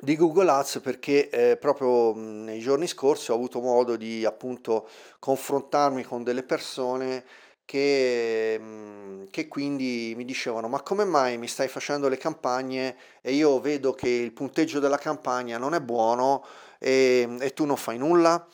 di 0.00 0.16
Google 0.16 0.50
Ads 0.50 0.80
perché 0.82 1.30
eh, 1.30 1.56
proprio 1.56 2.12
nei 2.16 2.58
giorni 2.58 2.88
scorsi 2.88 3.30
ho 3.30 3.34
avuto 3.34 3.60
modo 3.60 3.94
di 3.94 4.24
appunto 4.24 4.88
confrontarmi 5.20 6.02
con 6.02 6.24
delle 6.24 6.42
persone 6.42 7.24
che, 7.68 8.58
mm, 8.58 9.24
che, 9.30 9.46
quindi 9.46 10.14
mi 10.16 10.24
dicevano 10.24 10.68
ma 10.68 10.80
come 10.80 11.04
mai 11.04 11.36
mi 11.36 11.46
stai 11.46 11.68
facendo 11.68 12.08
le 12.08 12.16
campagne 12.16 12.96
e 13.20 13.34
io 13.34 13.60
vedo 13.60 13.92
che 13.92 14.08
il 14.08 14.32
punteggio 14.32 14.80
della 14.80 14.96
campagna 14.96 15.58
non 15.58 15.74
è 15.74 15.80
buono 15.80 16.42
e, 16.78 17.28
e 17.38 17.52
tu 17.52 17.66
non 17.66 17.76
fai 17.76 17.98
nulla? 17.98 18.46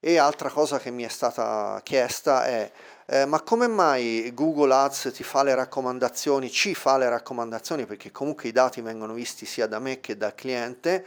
E 0.00 0.16
altra 0.16 0.48
cosa 0.48 0.78
che 0.78 0.90
mi 0.90 1.02
è 1.02 1.08
stata 1.08 1.80
chiesta 1.84 2.46
è 2.46 2.72
eh, 3.04 3.26
ma 3.26 3.42
come 3.42 3.66
mai 3.66 4.32
Google 4.32 4.72
Ads 4.72 5.10
ti 5.14 5.22
fa 5.22 5.42
le 5.42 5.54
raccomandazioni, 5.54 6.50
ci 6.50 6.74
fa 6.74 6.96
le 6.96 7.10
raccomandazioni 7.10 7.84
perché 7.84 8.10
comunque 8.10 8.48
i 8.48 8.52
dati 8.52 8.80
vengono 8.80 9.12
visti 9.12 9.44
sia 9.44 9.66
da 9.66 9.80
me 9.80 10.00
che 10.00 10.16
dal 10.16 10.34
cliente 10.34 11.04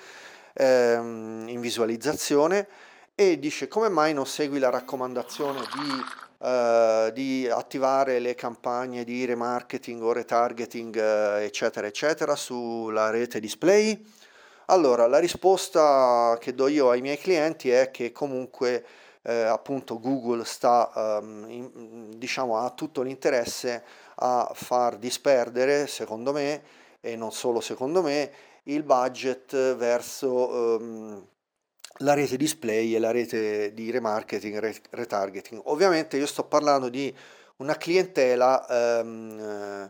ehm, 0.54 1.46
in 1.48 1.60
visualizzazione 1.62 2.68
e 3.16 3.40
dice 3.40 3.68
come 3.68 3.90
mai 3.90 4.14
non 4.14 4.28
segui 4.28 4.60
la 4.60 4.70
raccomandazione 4.70 5.62
di 5.62 6.25
Uh, 6.38 7.12
di 7.12 7.48
attivare 7.50 8.20
le 8.20 8.36
campagne 8.36 9.04
di 9.04 9.24
remarketing 9.24 10.02
o 10.02 10.12
retargeting, 10.12 10.96
uh, 10.96 11.42
eccetera, 11.42 11.88
eccetera, 11.88 12.36
sulla 12.36 13.10
rete 13.10 13.40
display? 13.40 14.06
Allora, 14.66 15.08
la 15.08 15.20
risposta 15.20 16.38
che 16.40 16.54
do 16.54 16.68
io 16.68 16.90
ai 16.90 17.02
miei 17.02 17.18
clienti 17.18 17.70
è 17.70 17.92
che 17.92 18.12
comunque 18.12 18.84
eh, 19.28 19.42
appunto 19.44 20.00
Google 20.00 20.46
sta, 20.46 21.20
um, 21.22 21.46
in, 21.50 22.18
diciamo, 22.18 22.58
ha 22.58 22.70
tutto 22.72 23.02
l'interesse 23.02 23.84
a 24.16 24.52
far 24.54 24.98
disperdere, 24.98 25.88
secondo 25.88 26.32
me, 26.32 26.62
e 27.02 27.16
non 27.16 27.32
solo 27.32 27.60
secondo 27.60 28.02
me, 28.02 28.32
il 28.64 28.84
budget 28.84 29.76
verso 29.76 30.78
um, 30.80 31.26
la 32.00 32.14
rete 32.14 32.38
display 32.38 32.94
e 32.94 33.00
la 33.00 33.12
rete 33.12 33.74
di 33.74 33.92
remarketing 33.92 34.82
retargeting. 34.90 35.62
Ovviamente 35.66 36.18
io 36.18 36.26
sto 36.26 36.44
parlando 36.44 36.90
di 36.90 37.14
una 37.58 37.76
clientela 37.76 39.02
um, 39.04 39.90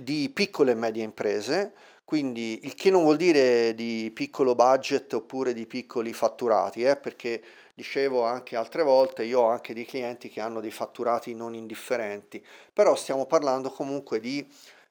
di 0.00 0.30
piccole 0.32 0.72
e 0.72 0.74
medie 0.74 1.02
imprese, 1.02 1.72
quindi 2.04 2.60
il 2.64 2.74
che 2.74 2.90
non 2.90 3.02
vuol 3.02 3.16
dire 3.16 3.74
di 3.74 4.10
piccolo 4.14 4.54
budget 4.54 5.12
oppure 5.12 5.52
di 5.52 5.66
piccoli 5.66 6.12
fatturati, 6.12 6.82
eh, 6.82 6.96
perché 6.96 7.42
dicevo 7.74 8.24
anche 8.24 8.56
altre 8.56 8.82
volte, 8.82 9.24
io 9.24 9.40
ho 9.40 9.48
anche 9.48 9.74
dei 9.74 9.84
clienti 9.84 10.28
che 10.28 10.40
hanno 10.40 10.60
dei 10.60 10.70
fatturati 10.70 11.34
non 11.34 11.54
indifferenti, 11.54 12.42
però 12.72 12.94
stiamo 12.94 13.26
parlando 13.26 13.70
comunque 13.70 14.20
di, 14.20 14.46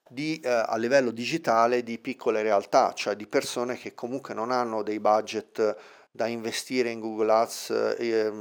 di 0.08 0.39
eh, 0.43 0.49
a 0.49 0.75
livello 0.77 1.12
digitale 1.12 1.82
di 1.82 1.97
piccole 1.97 2.41
realtà, 2.41 2.93
cioè 2.93 3.15
di 3.15 3.25
persone 3.25 3.77
che 3.77 3.93
comunque 3.93 4.34
non 4.34 4.51
hanno 4.51 4.84
dei 4.84 4.99
budget 4.99 5.75
da 6.15 6.28
investire 6.28 6.91
in 6.91 6.99
Google 6.99 7.32
Ads 7.32 7.95
eh, 7.97 8.32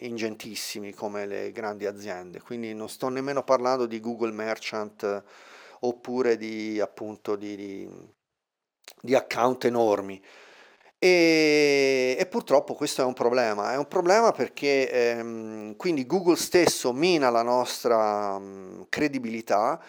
ingentissimi 0.00 0.92
come 0.92 1.24
le 1.24 1.52
grandi 1.52 1.86
aziende. 1.86 2.40
Quindi 2.40 2.74
non 2.74 2.88
sto 2.88 3.08
nemmeno 3.08 3.44
parlando 3.44 3.86
di 3.86 4.00
Google 4.00 4.32
Merchant 4.32 5.04
eh, 5.04 5.22
oppure 5.82 6.36
di 6.36 6.80
appunto 6.80 7.36
di, 7.36 7.54
di, 7.54 7.88
di 9.02 9.14
account 9.14 9.66
enormi. 9.66 10.20
E, 10.98 12.16
e, 12.18 12.26
purtroppo 12.26 12.74
questo 12.74 13.02
è 13.02 13.04
un 13.04 13.14
problema, 13.14 13.72
è 13.72 13.76
un 13.76 13.86
problema 13.86 14.32
perché 14.32 14.90
ehm, 14.90 15.76
quindi 15.76 16.04
Google 16.06 16.36
stesso 16.36 16.92
mina 16.92 17.30
la 17.30 17.42
nostra 17.42 18.36
mh, 18.36 18.86
credibilità 18.88 19.80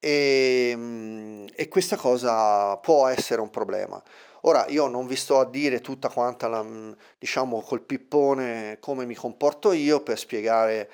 e, 0.00 0.74
mh, 0.76 1.46
e 1.54 1.68
questa 1.68 1.96
cosa 1.96 2.76
può 2.78 3.06
essere 3.06 3.40
un 3.40 3.50
problema. 3.50 4.02
Ora 4.42 4.66
io 4.68 4.86
non 4.86 5.06
vi 5.06 5.16
sto 5.16 5.38
a 5.38 5.48
dire 5.48 5.80
tutta 5.80 6.08
quanta 6.08 6.48
la, 6.48 6.64
diciamo 7.18 7.60
col 7.60 7.82
pippone 7.82 8.78
come 8.80 9.04
mi 9.04 9.14
comporto 9.14 9.72
io 9.72 10.00
per 10.00 10.18
spiegare 10.18 10.90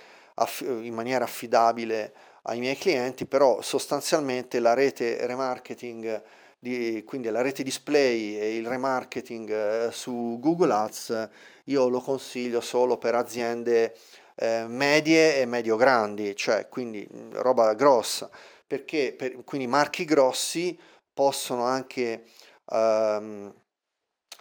in 0.60 0.92
maniera 0.92 1.24
affidabile 1.24 2.12
ai 2.42 2.58
miei 2.58 2.76
clienti, 2.76 3.26
però 3.26 3.60
sostanzialmente 3.62 4.58
la 4.60 4.74
rete 4.74 5.26
remarketing, 5.26 6.22
di, 6.58 7.02
quindi 7.04 7.28
la 7.28 7.42
rete 7.42 7.62
display 7.62 8.38
e 8.38 8.56
il 8.56 8.66
remarketing 8.66 9.50
eh, 9.50 9.92
su 9.92 10.38
Google 10.40 10.72
Ads, 10.72 11.28
io 11.64 11.88
lo 11.88 12.00
consiglio 12.00 12.60
solo 12.60 12.98
per 12.98 13.14
aziende 13.14 13.96
eh, 14.36 14.64
medie 14.68 15.40
e 15.40 15.46
medio-grandi, 15.46 16.36
cioè 16.36 16.68
quindi 16.68 17.06
roba 17.32 17.74
grossa, 17.74 18.30
perché 18.66 19.14
per, 19.16 19.42
quindi 19.44 19.66
marchi 19.66 20.04
grossi 20.04 20.78
possono 21.12 21.64
anche 21.64 22.24
ehm, 22.70 23.54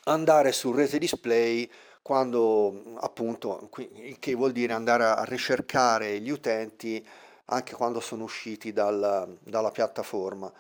andare 0.06 0.52
su 0.52 0.72
rete 0.72 0.98
display 0.98 1.70
quando 2.02 2.94
appunto, 2.98 3.70
il 4.04 4.20
che 4.20 4.36
vuol 4.36 4.52
dire 4.52 4.74
andare 4.74 5.06
a 5.06 5.24
ricercare 5.24 6.20
gli 6.20 6.30
utenti 6.30 7.06
anche 7.46 7.74
quando 7.76 8.00
sono 8.00 8.24
usciti 8.24 8.72
dal, 8.72 9.38
dalla 9.42 9.72
piattaforma. 9.72 10.52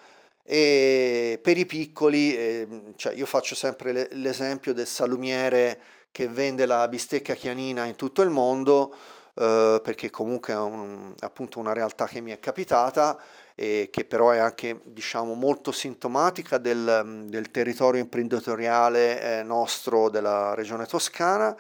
E 0.44 1.40
per 1.42 1.58
i 1.58 1.66
piccoli, 1.66 2.36
eh, 2.36 2.68
cioè 2.96 3.14
io 3.14 3.26
faccio 3.26 3.56
sempre 3.56 4.08
l'esempio 4.12 4.74
del 4.74 4.88
salumiere 4.88 5.80
che 6.12 6.28
vende 6.28 6.66
la 6.66 6.88
bistecca 6.88 7.34
chianina 7.34 7.86
in 7.86 7.96
tutto 7.96 8.22
il 8.22 8.30
mondo, 8.30 8.96
eh, 9.36 9.80
perché 9.84 10.10
comunque 10.10 10.54
è 10.54 10.58
un, 10.58 11.14
appunto 11.20 11.60
una 11.60 11.74
realtà 11.74 12.06
che 12.08 12.22
mi 12.22 12.32
è 12.32 12.40
capitata 12.40 13.20
e 13.56 13.88
che 13.90 14.04
però 14.04 14.32
è 14.32 14.38
anche 14.38 14.82
diciamo, 14.84 15.34
molto 15.34 15.72
sintomatica 15.72 16.58
del, 16.58 17.24
del 17.28 17.52
territorio 17.52 18.02
imprenditoriale 18.02 19.40
eh, 19.40 19.44
nostro 19.44 20.10
della 20.10 20.54
regione 20.54 20.86
toscana. 20.86 21.58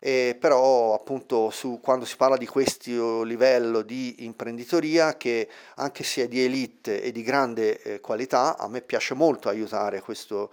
E 0.00 0.36
però 0.38 0.94
appunto 0.94 1.50
su, 1.50 1.80
quando 1.80 2.04
si 2.04 2.16
parla 2.16 2.36
di 2.36 2.46
questo 2.46 3.22
livello 3.22 3.82
di 3.82 4.24
imprenditoria 4.24 5.16
che 5.16 5.48
anche 5.76 6.04
se 6.04 6.24
è 6.24 6.28
di 6.28 6.44
elite 6.44 7.02
e 7.02 7.10
di 7.10 7.22
grande 7.22 7.82
eh, 7.82 8.00
qualità 8.00 8.56
a 8.56 8.68
me 8.68 8.80
piace 8.80 9.14
molto 9.14 9.48
aiutare 9.48 10.00
questo, 10.00 10.52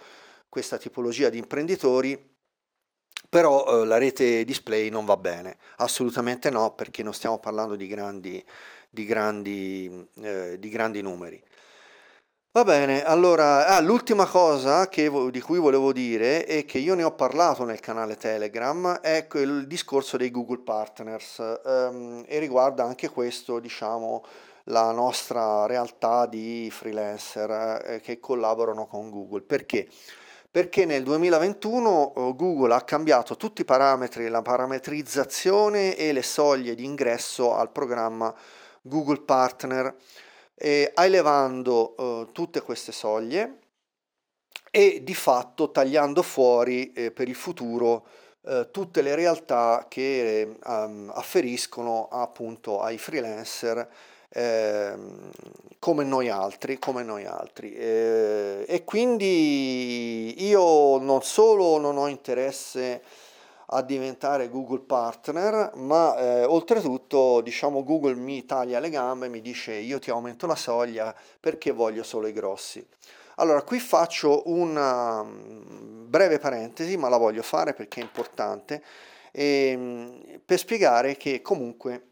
questa 0.50 0.78
tipologia 0.78 1.30
di 1.30 1.38
imprenditori 1.38 2.34
però 3.30 3.84
eh, 3.84 3.86
la 3.86 4.00
rete 4.00 4.44
display 4.46 4.90
non 4.90 5.06
va 5.06 5.18
bene 5.18 5.58
assolutamente 5.78 6.50
no 6.50 6.74
perché 6.74 7.04
non 7.04 7.14
stiamo 7.14 7.38
parlando 7.38 7.76
di 7.76 7.86
grandi 7.86 8.44
di 8.96 9.06
grandi, 9.06 10.08
eh, 10.24 10.58
di 10.58 10.70
grandi 10.70 11.04
numeri. 11.04 11.40
Va 12.56 12.64
bene, 12.64 13.04
allora 13.04 13.68
ah, 13.68 13.82
l'ultima 13.82 14.26
cosa 14.26 14.88
che, 14.88 15.12
di 15.30 15.42
cui 15.42 15.60
volevo 15.60 15.92
dire 15.92 16.46
è 16.46 16.64
che 16.64 16.78
io 16.78 16.96
ne 16.96 17.04
ho 17.04 17.12
parlato 17.12 17.66
nel 17.66 17.82
canale 17.82 18.16
Telegram, 18.16 19.02
è 19.02 19.28
il 19.34 19.68
discorso 19.68 20.16
dei 20.16 20.32
Google 20.32 20.64
Partners 20.64 21.40
ehm, 21.66 22.24
e 22.26 22.40
riguarda 22.40 22.86
anche 22.86 23.10
questo, 23.10 23.60
diciamo, 23.60 24.24
la 24.70 24.92
nostra 24.94 25.66
realtà 25.66 26.28
di 26.28 26.70
freelancer 26.72 27.84
eh, 27.86 28.00
che 28.00 28.22
collaborano 28.22 28.88
con 28.88 29.10
Google. 29.10 29.42
Perché? 29.42 29.90
Perché 30.50 30.86
nel 30.86 31.04
2021 31.04 32.14
eh, 32.16 32.34
Google 32.38 32.74
ha 32.74 32.82
cambiato 32.84 33.36
tutti 33.36 33.60
i 33.60 33.66
parametri, 33.66 34.30
la 34.30 34.42
parametrizzazione 34.42 35.98
e 35.98 36.14
le 36.14 36.24
soglie 36.24 36.74
di 36.74 36.86
ingresso 36.86 37.54
al 37.54 37.70
programma 37.70 38.34
Google 38.88 39.22
Partner, 39.22 39.96
eh, 40.54 40.94
elevando 40.96 41.96
eh, 41.98 42.32
tutte 42.32 42.62
queste 42.62 42.92
soglie 42.92 43.60
e 44.70 45.02
di 45.04 45.16
fatto 45.16 45.72
tagliando 45.72 46.22
fuori 46.22 46.92
eh, 46.94 47.12
per 47.12 47.28
il 47.28 47.36
futuro 47.36 48.06
eh, 48.44 48.70
tutte 48.72 49.02
le 49.02 49.16
realtà 49.16 49.88
che 49.90 50.58
um, 50.64 51.12
afferiscono 51.14 52.08
appunto 52.12 52.80
ai 52.80 53.00
freelancer 53.00 53.90
eh, 54.30 54.96
come 55.80 56.04
noi 56.04 56.30
altri, 56.30 56.78
come 56.78 57.04
noi 57.04 57.26
altri. 57.26 57.74
E 57.74 58.82
quindi 58.86 60.46
io 60.46 61.00
non 61.00 61.24
solo 61.24 61.80
non 61.80 61.98
ho 61.98 62.08
interesse 62.08 63.02
a 63.68 63.82
diventare 63.82 64.50
Google 64.50 64.82
Partner, 64.82 65.72
ma 65.76 66.16
eh, 66.18 66.44
oltretutto 66.44 67.42
diciamo 67.42 67.84
Google 67.84 68.16
mi 68.16 68.46
taglia 68.46 68.80
le 68.80 68.90
gambe, 68.90 69.30
mi 69.30 69.42
dice 69.42 69.74
io 69.74 70.00
ti 70.00 70.10
aumento 70.10 70.46
la 70.46 70.56
soglia 70.56 71.16
perché 71.40 71.72
voglio 71.72 72.04
solo 72.04 72.28
i 72.28 72.34
grossi. 72.34 72.86
Allora, 73.38 73.64
qui 73.64 73.80
faccio 73.80 74.44
una 74.46 75.24
mm, 75.24 76.10
breve 76.10 76.40
parentesi, 76.40 76.96
ma 76.96 77.10
la 77.10 77.18
voglio 77.18 77.42
fare 77.42 77.74
perché 77.74 78.00
è 78.00 78.04
importante, 78.04 78.84
e, 79.32 80.42
per 80.46 80.58
spiegare 80.58 81.18
che 81.18 81.42
comunque 81.42 82.10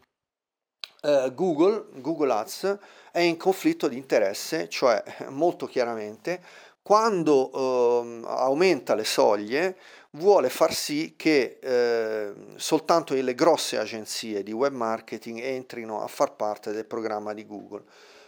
eh, 1.02 1.32
Google, 1.34 1.86
Google 2.00 2.32
Ads 2.32 2.78
è 3.12 3.20
in 3.20 3.36
conflitto 3.36 3.88
di 3.88 3.96
interesse, 3.96 4.68
cioè 4.68 5.02
molto 5.28 5.66
chiaramente 5.66 6.42
quando 6.82 7.50
eh, 7.50 8.22
aumenta 8.26 8.94
le 8.94 9.04
soglie 9.04 9.76
vuole 10.14 10.48
far 10.48 10.74
sì 10.74 11.14
che 11.16 11.58
eh, 11.60 12.32
soltanto 12.56 13.14
le 13.14 13.34
grosse 13.34 13.78
agenzie 13.78 14.42
di 14.42 14.52
web 14.52 14.72
marketing 14.72 15.40
entrino 15.40 16.02
a 16.02 16.06
far 16.06 16.34
parte 16.36 16.72
del 16.72 16.86
programma 16.86 17.32
di 17.32 17.46
Google. 17.46 17.84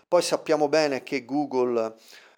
Poi 0.08 0.22
sappiamo 0.22 0.68
bene 0.68 1.02
che 1.02 1.24
Google 1.24 1.94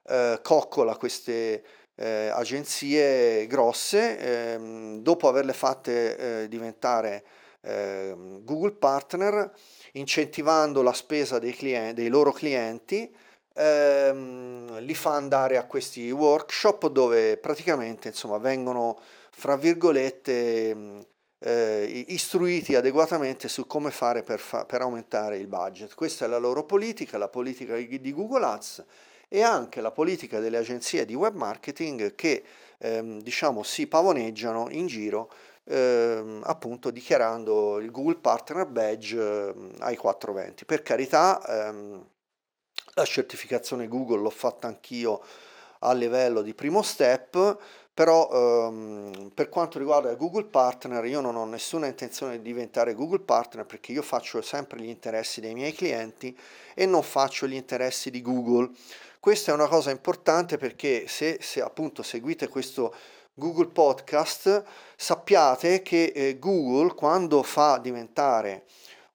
eh, 0.09 0.41
coccola 0.43 0.97
queste 0.97 1.63
eh, 1.95 2.31
agenzie 2.33 3.47
grosse, 3.47 4.19
ehm, 4.19 5.03
dopo 5.03 5.29
averle 5.29 5.53
fatte 5.53 6.43
eh, 6.43 6.49
diventare 6.49 7.25
ehm, 7.63 8.45
Google 8.45 8.73
Partner, 8.73 9.53
incentivando 9.93 10.83
la 10.83 10.93
spesa 10.93 11.39
dei, 11.39 11.53
clienti, 11.53 12.01
dei 12.01 12.09
loro 12.09 12.33
clienti, 12.33 13.13
ehm, 13.55 14.79
li 14.79 14.95
fa 14.95 15.15
andare 15.15 15.57
a 15.57 15.65
questi 15.65 16.11
workshop 16.11 16.89
dove 16.89 17.37
praticamente 17.37 18.09
insomma, 18.09 18.39
vengono, 18.39 18.99
fra 19.39 19.55
virgolette, 19.55 21.07
eh, 21.39 22.05
istruiti 22.09 22.75
adeguatamente 22.75 23.47
su 23.47 23.69
come 23.69 23.93
fare 23.93 24.25
per, 24.25 24.41
fa- 24.41 24.65
per, 24.65 24.81
aumentare 24.81 25.37
il 25.37 25.47
budget. 25.47 25.95
Questa 25.95 26.25
è 26.25 26.29
la 26.29 26.39
loro 26.39 26.65
politica, 26.65 27.19
la 27.19 27.29
politica 27.29 27.77
di 27.77 28.13
Google 28.13 28.45
Ads 28.45 28.85
e 29.29 29.43
anche 29.43 29.81
la 29.81 29.93
politica 29.93 30.41
delle 30.41 30.57
agenzie 30.57 31.05
di 31.05 31.15
web 31.15 31.37
marketing 31.37 32.17
che 32.17 32.43
ehm, 32.79 33.21
diciamo 33.21 33.63
si 33.63 33.87
pavoneggiano 33.87 34.71
in 34.71 34.89
giro 34.89 35.31
ehm, 35.67 36.43
appunto 36.45 36.91
dichiarando 36.91 37.79
il 37.79 37.93
Google 37.93 38.17
Partner 38.17 38.67
Badge 38.67 39.17
ehm, 39.21 39.75
ai 39.79 39.97
420. 39.97 40.65
Per 40.65 40.83
carità, 40.83 41.41
ehm, 41.47 42.05
la 42.95 43.05
certificazione 43.05 43.87
Google 43.87 44.21
l'ho 44.21 44.31
fatta 44.31 44.67
anch'io 44.67 45.23
a 45.81 45.93
livello 45.93 46.43
di 46.43 46.55
primo 46.55 46.83
step, 46.83 47.57
però 47.99 48.31
ehm, 48.31 49.33
per 49.35 49.49
quanto 49.49 49.81
riguarda 49.81 50.15
Google 50.15 50.45
Partner 50.45 51.05
io 51.07 51.21
non 51.21 51.35
ho 51.35 51.45
nessuna 51.45 51.89
intenzione 51.89 52.37
di 52.37 52.43
diventare 52.45 52.95
Google 52.95 53.19
Partner 53.19 53.67
perché 53.67 53.91
io 53.91 54.03
faccio 54.03 54.41
sempre 54.41 54.79
gli 54.79 54.89
interessi 54.89 55.41
dei 55.41 55.53
miei 55.53 55.73
clienti 55.73 56.39
e 56.75 56.87
non 56.87 57.03
faccio 57.03 57.49
gli 57.49 57.55
interessi 57.55 58.13
di 58.13 58.23
Google. 58.23 58.71
Questa 59.19 59.51
è 59.51 59.55
una 59.55 59.67
cosa 59.67 59.91
importante 59.91 60.59
perché 60.59 61.09
se, 61.09 61.39
se 61.41 61.61
appunto 61.61 62.05
seguite 62.05 62.47
questo 62.47 62.95
Google 63.35 63.67
Podcast 63.67 64.63
sappiate 64.95 65.83
che 65.83 66.13
eh, 66.15 66.39
Google 66.39 66.95
quando 66.95 67.43
fa 67.43 67.79
diventare 67.79 68.67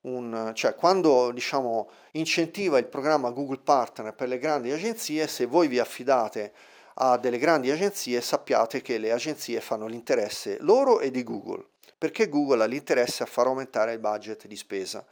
un, 0.02 0.52
cioè 0.52 0.74
quando 0.74 1.30
diciamo 1.30 1.88
incentiva 2.12 2.76
il 2.76 2.84
programma 2.84 3.30
Google 3.30 3.60
Partner 3.64 4.12
per 4.12 4.28
le 4.28 4.36
grandi 4.36 4.70
agenzie, 4.72 5.26
se 5.26 5.46
voi 5.46 5.68
vi 5.68 5.78
affidate 5.78 6.52
a 6.94 7.16
delle 7.16 7.38
grandi 7.38 7.70
agenzie, 7.70 8.20
sappiate 8.20 8.82
che 8.82 8.98
le 8.98 9.12
agenzie 9.12 9.60
fanno 9.60 9.86
l'interesse 9.86 10.58
loro 10.60 11.00
e 11.00 11.10
di 11.10 11.22
Google, 11.22 11.66
perché 11.96 12.28
Google 12.28 12.62
ha 12.62 12.66
l'interesse 12.66 13.22
a 13.22 13.26
far 13.26 13.46
aumentare 13.46 13.92
il 13.92 13.98
budget 13.98 14.46
di 14.46 14.56
spesa. 14.56 15.04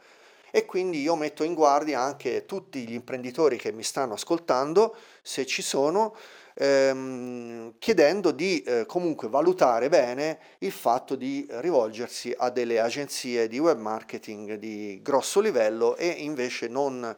E 0.55 0.65
quindi 0.65 1.01
io 1.01 1.15
metto 1.15 1.43
in 1.43 1.55
guardia 1.55 1.99
anche 1.99 2.45
tutti 2.45 2.85
gli 2.87 2.93
imprenditori 2.93 3.57
che 3.57 3.71
mi 3.71 3.81
stanno 3.81 4.13
ascoltando, 4.13 4.95
se 5.23 5.47
ci 5.47 5.63
sono, 5.63 6.15
ehm, 6.53 7.73
chiedendo 7.79 8.29
di 8.29 8.61
eh, 8.61 8.85
comunque 8.85 9.27
valutare 9.29 9.89
bene 9.89 10.37
il 10.59 10.71
fatto 10.71 11.15
di 11.15 11.47
rivolgersi 11.49 12.33
a 12.37 12.51
delle 12.51 12.79
agenzie 12.79 13.47
di 13.47 13.57
web 13.57 13.79
marketing 13.79 14.53
di 14.55 14.99
grosso 15.01 15.39
livello 15.39 15.95
e 15.95 16.07
invece 16.07 16.67
non 16.67 17.15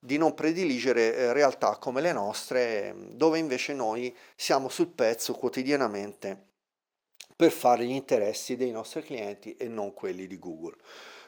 di 0.00 0.16
non 0.16 0.34
prediligere 0.34 1.14
eh, 1.14 1.32
realtà 1.32 1.76
come 1.76 2.00
le 2.00 2.12
nostre, 2.12 2.94
dove 3.12 3.38
invece 3.38 3.72
noi 3.72 4.14
siamo 4.36 4.68
sul 4.68 4.88
pezzo 4.88 5.34
quotidianamente 5.34 6.46
per 7.34 7.50
fare 7.52 7.84
gli 7.84 7.92
interessi 7.92 8.56
dei 8.56 8.70
nostri 8.70 9.02
clienti 9.02 9.54
e 9.56 9.68
non 9.68 9.94
quelli 9.94 10.26
di 10.26 10.38
Google. 10.38 10.76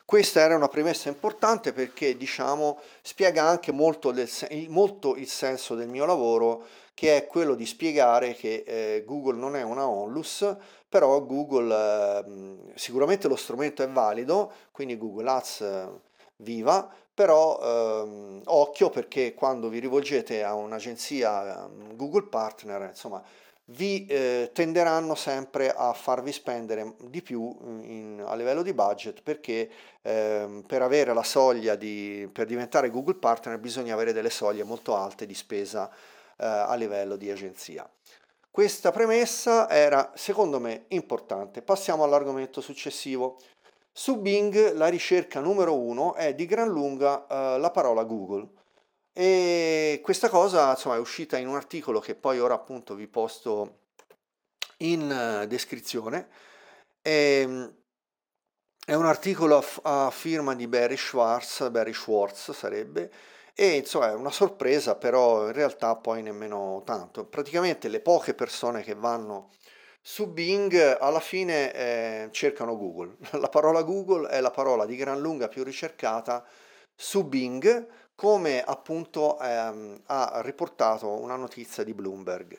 Questa 0.04 0.40
era 0.40 0.56
una 0.56 0.66
premessa 0.66 1.09
importante 1.09 1.72
perché 1.72 2.16
diciamo, 2.16 2.80
spiega 3.00 3.44
anche 3.44 3.70
molto, 3.70 4.11
del, 4.11 4.28
molto, 4.66 5.14
il 5.14 5.28
senso 5.28 5.76
del 5.76 5.87
mio 5.87 6.04
lavoro 6.04 6.66
che 6.94 7.16
è 7.16 7.26
quello 7.26 7.54
di 7.54 7.64
spiegare 7.64 8.35
che 8.35 8.64
eh, 8.66 9.04
Google 9.06 9.38
non 9.38 9.54
è 9.54 9.62
una 9.62 9.88
onlus, 9.88 10.56
però 10.88 11.24
Google 11.24 11.72
eh, 11.72 12.72
sicuramente 12.74 13.28
lo 13.28 13.37
strumento 13.37 13.85
è 13.85 13.88
valido, 13.88 14.52
quindi 14.72 14.98
Google 14.98 15.30
Ads 15.30 15.61
eh, 15.61 15.88
viva, 16.38 16.92
però 17.12 17.59
ehm, 18.03 18.42
occhio 18.46 18.90
perché 18.90 19.35
quando 19.35 19.68
vi 19.68 19.79
rivolgete 19.79 20.42
a 20.42 20.55
un'agenzia 20.55 21.64
ehm, 21.64 21.96
Google 21.96 22.29
Partner, 22.29 22.88
insomma, 22.90 23.23
vi 23.70 24.07
eh, 24.07 24.51
tenderanno 24.53 25.14
sempre 25.14 25.73
a 25.73 25.92
farvi 25.92 26.33
spendere 26.33 26.94
di 26.99 27.23
più 27.23 27.55
in, 27.83 28.23
a 28.27 28.35
livello 28.35 28.62
di 28.62 28.73
budget 28.73 29.23
perché 29.23 29.70
eh, 30.03 30.62
per 30.66 30.83
avere 30.83 31.14
la 31.14 31.23
soglia 31.23 31.77
di, 31.77 32.29
per 32.33 32.46
diventare 32.46 32.90
Google 32.90 33.14
Partner 33.14 33.59
bisogna 33.59 33.94
avere 33.94 34.12
delle 34.12 34.31
soglie 34.31 34.64
molto 34.64 34.96
alte 34.96 35.25
di 35.25 35.35
spesa 35.35 35.88
eh, 35.88 36.46
a 36.46 36.75
livello 36.75 37.16
di 37.16 37.31
agenzia. 37.31 37.88
Questa 38.51 38.90
premessa 38.90 39.70
era 39.70 40.11
secondo 40.16 40.59
me 40.59 40.87
importante. 40.88 41.62
Passiamo 41.62 42.03
all'argomento 42.03 42.61
successivo. 42.61 43.38
Su 43.92 44.18
Bing 44.20 44.72
la 44.74 44.88
ricerca 44.88 45.40
numero 45.40 45.76
uno 45.79 46.14
è 46.14 46.35
di 46.35 46.46
gran 46.46 46.68
lunga 46.68 47.26
eh, 47.26 47.59
la 47.59 47.70
parola 47.70 48.05
Google. 48.05 48.48
E 49.12 50.00
questa 50.03 50.29
cosa 50.29 50.70
insomma, 50.70 50.94
è 50.96 50.98
uscita 50.98 51.37
in 51.37 51.48
un 51.48 51.57
articolo 51.57 52.00
che 52.00 52.14
poi 52.14 52.38
ora 52.38 52.55
appunto 52.55 52.94
vi 52.94 53.09
posto 53.09 53.79
in 54.79 55.42
uh, 55.42 55.46
descrizione. 55.46 56.29
E, 57.03 57.40
ehm, 57.42 57.74
è 58.87 58.94
un 58.94 59.07
articolo 59.07 59.59
a, 59.83 60.07
a, 60.07 60.11
firma 60.11 60.55
di 60.55 60.66
Barry 60.66 60.96
Schwartz, 60.96 61.68
Barry 61.70 61.92
Schwartz 61.92 62.53
sarebbe, 62.53 63.11
e 63.55 63.76
insomma 63.76 64.11
è 64.11 64.14
una 64.14 64.31
sorpresa, 64.31 64.96
però 64.96 65.46
in 65.46 65.53
realtà 65.53 65.94
poi 65.96 66.22
nemmeno 66.22 66.83
tanto. 66.85 67.24
Praticamente 67.26 67.88
le 67.88 68.00
poche 68.00 68.35
persone 68.35 68.83
che 68.83 68.94
vanno 68.94 69.50
su 70.02 70.28
Bing 70.28 70.96
alla 70.98 71.20
fine 71.20 71.72
eh, 71.72 72.28
cercano 72.32 72.76
Google. 72.76 73.16
La 73.38 73.48
parola 73.48 73.82
Google 73.82 74.28
è 74.28 74.40
la 74.40 74.50
parola 74.50 74.86
di 74.86 74.96
gran 74.96 75.20
lunga 75.20 75.48
più 75.48 75.62
ricercata 75.62 76.44
su 76.94 77.24
Bing 77.24 77.86
come 78.14 78.62
appunto 78.62 79.38
ehm, 79.40 80.02
ha 80.06 80.42
riportato 80.44 81.08
una 81.08 81.36
notizia 81.36 81.82
di 81.84 81.94
Bloomberg. 81.94 82.58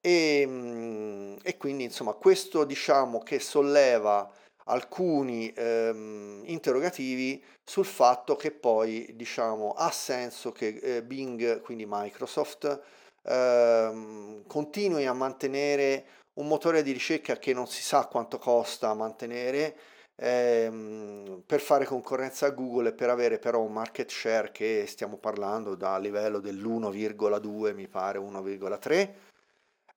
E, 0.00 0.44
mm, 0.46 1.36
e, 1.42 1.56
quindi 1.56 1.84
insomma 1.84 2.12
questo 2.12 2.64
diciamo 2.64 3.20
che 3.20 3.38
solleva 3.40 4.30
alcuni 4.66 5.52
ehm, 5.54 6.42
interrogativi 6.46 7.42
sul 7.64 7.84
fatto 7.84 8.36
che 8.36 8.52
poi 8.52 9.10
diciamo 9.14 9.72
ha 9.72 9.90
senso 9.90 10.52
che 10.52 10.78
eh, 10.82 11.02
Bing, 11.02 11.60
quindi 11.62 11.84
Microsoft, 11.88 12.80
ehm, 13.24 14.46
continui 14.46 15.06
a 15.06 15.12
mantenere 15.12 16.04
un 16.34 16.46
motore 16.46 16.82
di 16.82 16.92
ricerca 16.92 17.36
che 17.36 17.52
non 17.52 17.66
si 17.66 17.82
sa 17.82 18.06
quanto 18.06 18.38
costa 18.38 18.94
mantenere 18.94 19.76
ehm, 20.16 21.42
per 21.44 21.60
fare 21.60 21.84
concorrenza 21.84 22.46
a 22.46 22.50
Google 22.50 22.90
e 22.90 22.92
per 22.94 23.10
avere 23.10 23.38
però 23.38 23.60
un 23.60 23.72
market 23.72 24.10
share 24.10 24.50
che 24.52 24.84
stiamo 24.86 25.18
parlando 25.18 25.74
da 25.74 25.98
livello 25.98 26.40
dell'1,2 26.40 27.74
mi 27.74 27.88
pare 27.88 28.18
1,3 28.18 29.10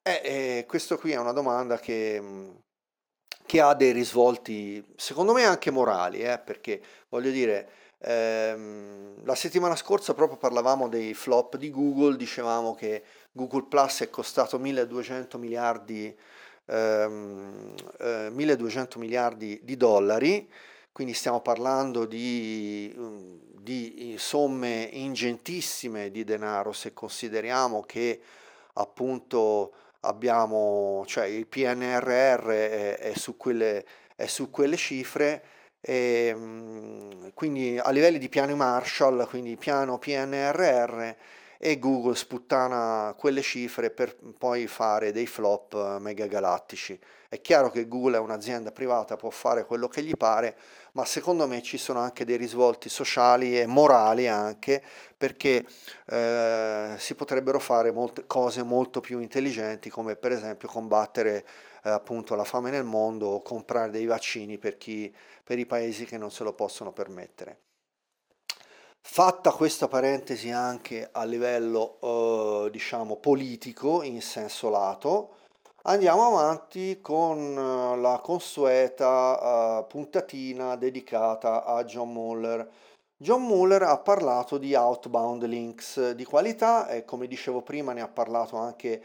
eh, 0.01 0.21
eh, 0.23 0.65
questo 0.67 0.97
qui 0.97 1.11
è 1.11 1.17
una 1.17 1.31
domanda 1.31 1.79
che, 1.79 2.53
che, 3.45 3.61
ha 3.61 3.73
dei 3.73 3.91
risvolti 3.91 4.85
secondo 4.95 5.33
me 5.33 5.45
anche 5.45 5.71
morali 5.71 6.19
eh, 6.19 6.37
perché 6.37 6.81
voglio 7.09 7.31
dire 7.31 7.69
Ehm, 7.99 9.23
la 9.23 9.35
settimana 9.35 9.75
scorsa 9.75 10.13
proprio 10.13 10.37
parlavamo 10.37 10.87
dei 10.87 11.13
flop 11.13 11.57
di 11.57 11.71
Google, 11.71 12.17
dicevamo 12.17 12.75
che 12.75 13.03
Google 13.31 13.65
Plus 13.67 14.01
è 14.01 14.09
costato 14.09 14.59
1200 14.59 15.37
miliardi, 15.37 16.15
ehm, 16.65 17.73
eh, 17.99 18.29
1200 18.31 18.99
miliardi 18.99 19.59
di 19.63 19.77
dollari, 19.77 20.49
quindi 20.91 21.13
stiamo 21.13 21.41
parlando 21.41 22.05
di, 22.05 22.93
di 23.59 24.15
somme 24.17 24.89
ingentissime 24.93 26.11
di 26.11 26.23
denaro 26.23 26.71
se 26.71 26.93
consideriamo 26.93 27.81
che 27.81 28.21
appunto 28.73 29.73
abbiamo, 30.01 31.03
cioè 31.07 31.25
il 31.25 31.47
PNRR 31.47 32.47
è, 32.47 32.97
è, 32.97 33.13
su, 33.15 33.35
quelle, 33.35 33.85
è 34.15 34.25
su 34.27 34.49
quelle 34.49 34.77
cifre 34.77 35.43
e, 35.87 36.27
ehm, 36.33 37.31
quindi 37.35 37.77
a 37.77 37.91
livelli 37.91 38.17
di 38.17 38.27
piani 38.27 38.55
Marshall, 38.55 39.27
quindi 39.27 39.55
piano 39.55 39.99
PNRR 39.99 41.13
e 41.57 41.79
Google 41.79 42.15
sputtana 42.15 43.13
quelle 43.17 43.41
cifre 43.41 43.91
per 43.91 44.15
poi 44.37 44.65
fare 44.67 45.11
dei 45.11 45.27
flop 45.27 45.99
megagalattici. 45.99 46.99
È 47.29 47.39
chiaro 47.39 47.69
che 47.69 47.87
Google 47.87 48.17
è 48.17 48.19
un'azienda 48.19 48.71
privata, 48.71 49.15
può 49.15 49.29
fare 49.29 49.65
quello 49.65 49.87
che 49.87 50.01
gli 50.01 50.15
pare, 50.15 50.55
ma 50.93 51.05
secondo 51.05 51.47
me 51.47 51.61
ci 51.61 51.77
sono 51.77 51.99
anche 51.99 52.25
dei 52.25 52.37
risvolti 52.37 52.89
sociali 52.89 53.59
e 53.59 53.67
morali 53.67 54.27
anche, 54.27 54.81
perché 55.17 55.65
eh, 56.07 56.95
si 56.97 57.13
potrebbero 57.15 57.59
fare 57.59 57.91
molte 57.91 58.25
cose 58.25 58.63
molto 58.63 59.01
più 59.01 59.19
intelligenti, 59.19 59.89
come 59.89 60.15
per 60.15 60.31
esempio 60.31 60.67
combattere 60.67 61.45
appunto 61.89 62.35
la 62.35 62.43
fame 62.43 62.71
nel 62.71 62.83
mondo 62.83 63.27
o 63.27 63.41
comprare 63.41 63.91
dei 63.91 64.05
vaccini 64.05 64.57
per, 64.57 64.77
chi, 64.77 65.13
per 65.43 65.59
i 65.59 65.65
paesi 65.65 66.05
che 66.05 66.17
non 66.17 66.31
se 66.31 66.43
lo 66.43 66.53
possono 66.53 66.91
permettere. 66.91 67.59
Fatta 69.07 69.51
questa 69.51 69.87
parentesi 69.87 70.49
anche 70.49 71.07
a 71.11 71.23
livello 71.25 71.99
eh, 72.01 72.69
diciamo 72.71 73.17
politico 73.17 74.01
in 74.01 74.19
senso 74.19 74.69
lato, 74.69 75.35
andiamo 75.83 76.25
avanti 76.25 76.99
con 77.01 77.37
eh, 77.37 77.97
la 77.97 78.19
consueta 78.21 79.79
uh, 79.79 79.87
puntatina 79.87 80.75
dedicata 80.75 81.63
a 81.63 81.83
John 81.83 82.11
Muller. 82.11 82.67
John 83.15 83.43
Muller 83.43 83.83
ha 83.83 83.97
parlato 83.99 84.57
di 84.57 84.73
outbound 84.73 85.43
links 85.45 86.11
di 86.11 86.25
qualità 86.25 86.87
e 86.89 87.05
come 87.05 87.27
dicevo 87.27 87.61
prima 87.61 87.93
ne 87.93 88.01
ha 88.01 88.09
parlato 88.09 88.57
anche 88.57 89.01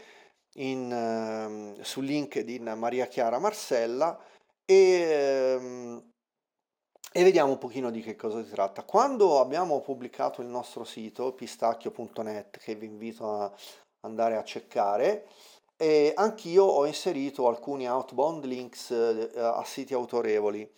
in, 0.55 1.75
uh, 1.77 1.81
su 1.83 2.01
LinkedIn 2.01 2.73
Maria 2.75 3.07
Chiara 3.07 3.39
Marcella 3.39 4.19
e, 4.65 5.57
uh, 5.59 6.03
e 7.11 7.23
vediamo 7.23 7.51
un 7.51 7.57
pochino 7.57 7.89
di 7.91 8.01
che 8.01 8.15
cosa 8.15 8.43
si 8.43 8.49
tratta. 8.49 8.83
Quando 8.83 9.39
abbiamo 9.39 9.81
pubblicato 9.81 10.41
il 10.41 10.47
nostro 10.47 10.83
sito 10.83 11.33
pistacchio.net 11.33 12.57
che 12.57 12.75
vi 12.75 12.85
invito 12.85 13.29
a 13.29 13.53
andare 14.01 14.37
a 14.37 14.43
cercare, 14.43 15.27
e 15.81 16.13
anch'io 16.15 16.63
ho 16.63 16.85
inserito 16.85 17.47
alcuni 17.47 17.89
outbound 17.89 18.45
links 18.45 18.91
eh, 18.91 19.31
a 19.35 19.63
siti 19.63 19.95
autorevoli, 19.95 20.71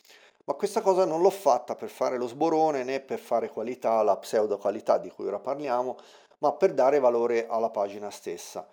ma 0.46 0.54
questa 0.54 0.82
cosa 0.82 1.04
non 1.04 1.22
l'ho 1.22 1.30
fatta 1.30 1.76
per 1.76 1.90
fare 1.90 2.18
lo 2.18 2.26
sborone 2.26 2.86
né 2.86 3.02
per 3.02 3.20
fare 3.20 3.50
qualità, 3.50 4.02
la 4.02 4.16
pseudo 4.16 4.58
qualità 4.58 4.98
di 4.98 5.10
cui 5.10 5.28
ora 5.28 5.40
parliamo, 5.40 5.98
ma 6.40 6.54
per 6.54 6.74
dare 6.74 7.00
valore 7.00 7.48
alla 7.48 7.70
pagina 7.70 8.10
stessa. 8.10 8.66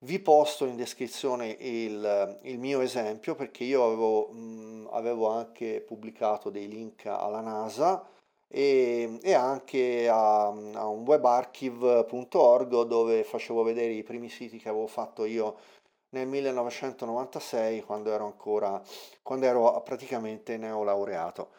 Vi 0.00 0.20
posto 0.20 0.64
in 0.64 0.76
descrizione 0.76 1.48
il, 1.58 2.38
il 2.42 2.58
mio 2.60 2.80
esempio 2.80 3.34
perché 3.34 3.64
io 3.64 3.84
avevo, 3.84 4.28
mh, 4.28 4.88
avevo, 4.92 5.28
anche 5.28 5.80
pubblicato 5.80 6.50
dei 6.50 6.68
link 6.68 7.06
alla 7.06 7.40
NASA 7.40 8.06
e, 8.46 9.18
e 9.20 9.32
anche 9.34 10.08
a, 10.08 10.46
a 10.46 10.86
un 10.86 11.02
webarchive.org 11.04 12.82
dove 12.82 13.24
facevo 13.24 13.64
vedere 13.64 13.92
i 13.92 14.04
primi 14.04 14.28
siti 14.28 14.58
che 14.58 14.68
avevo 14.68 14.86
fatto 14.86 15.24
io 15.24 15.56
nel 16.10 16.28
1996 16.28 17.82
quando 17.82 18.12
ero 18.12 18.24
ancora 18.24 18.80
quando 19.22 19.46
ero 19.46 19.82
praticamente 19.82 20.56
neolaureato 20.56 21.50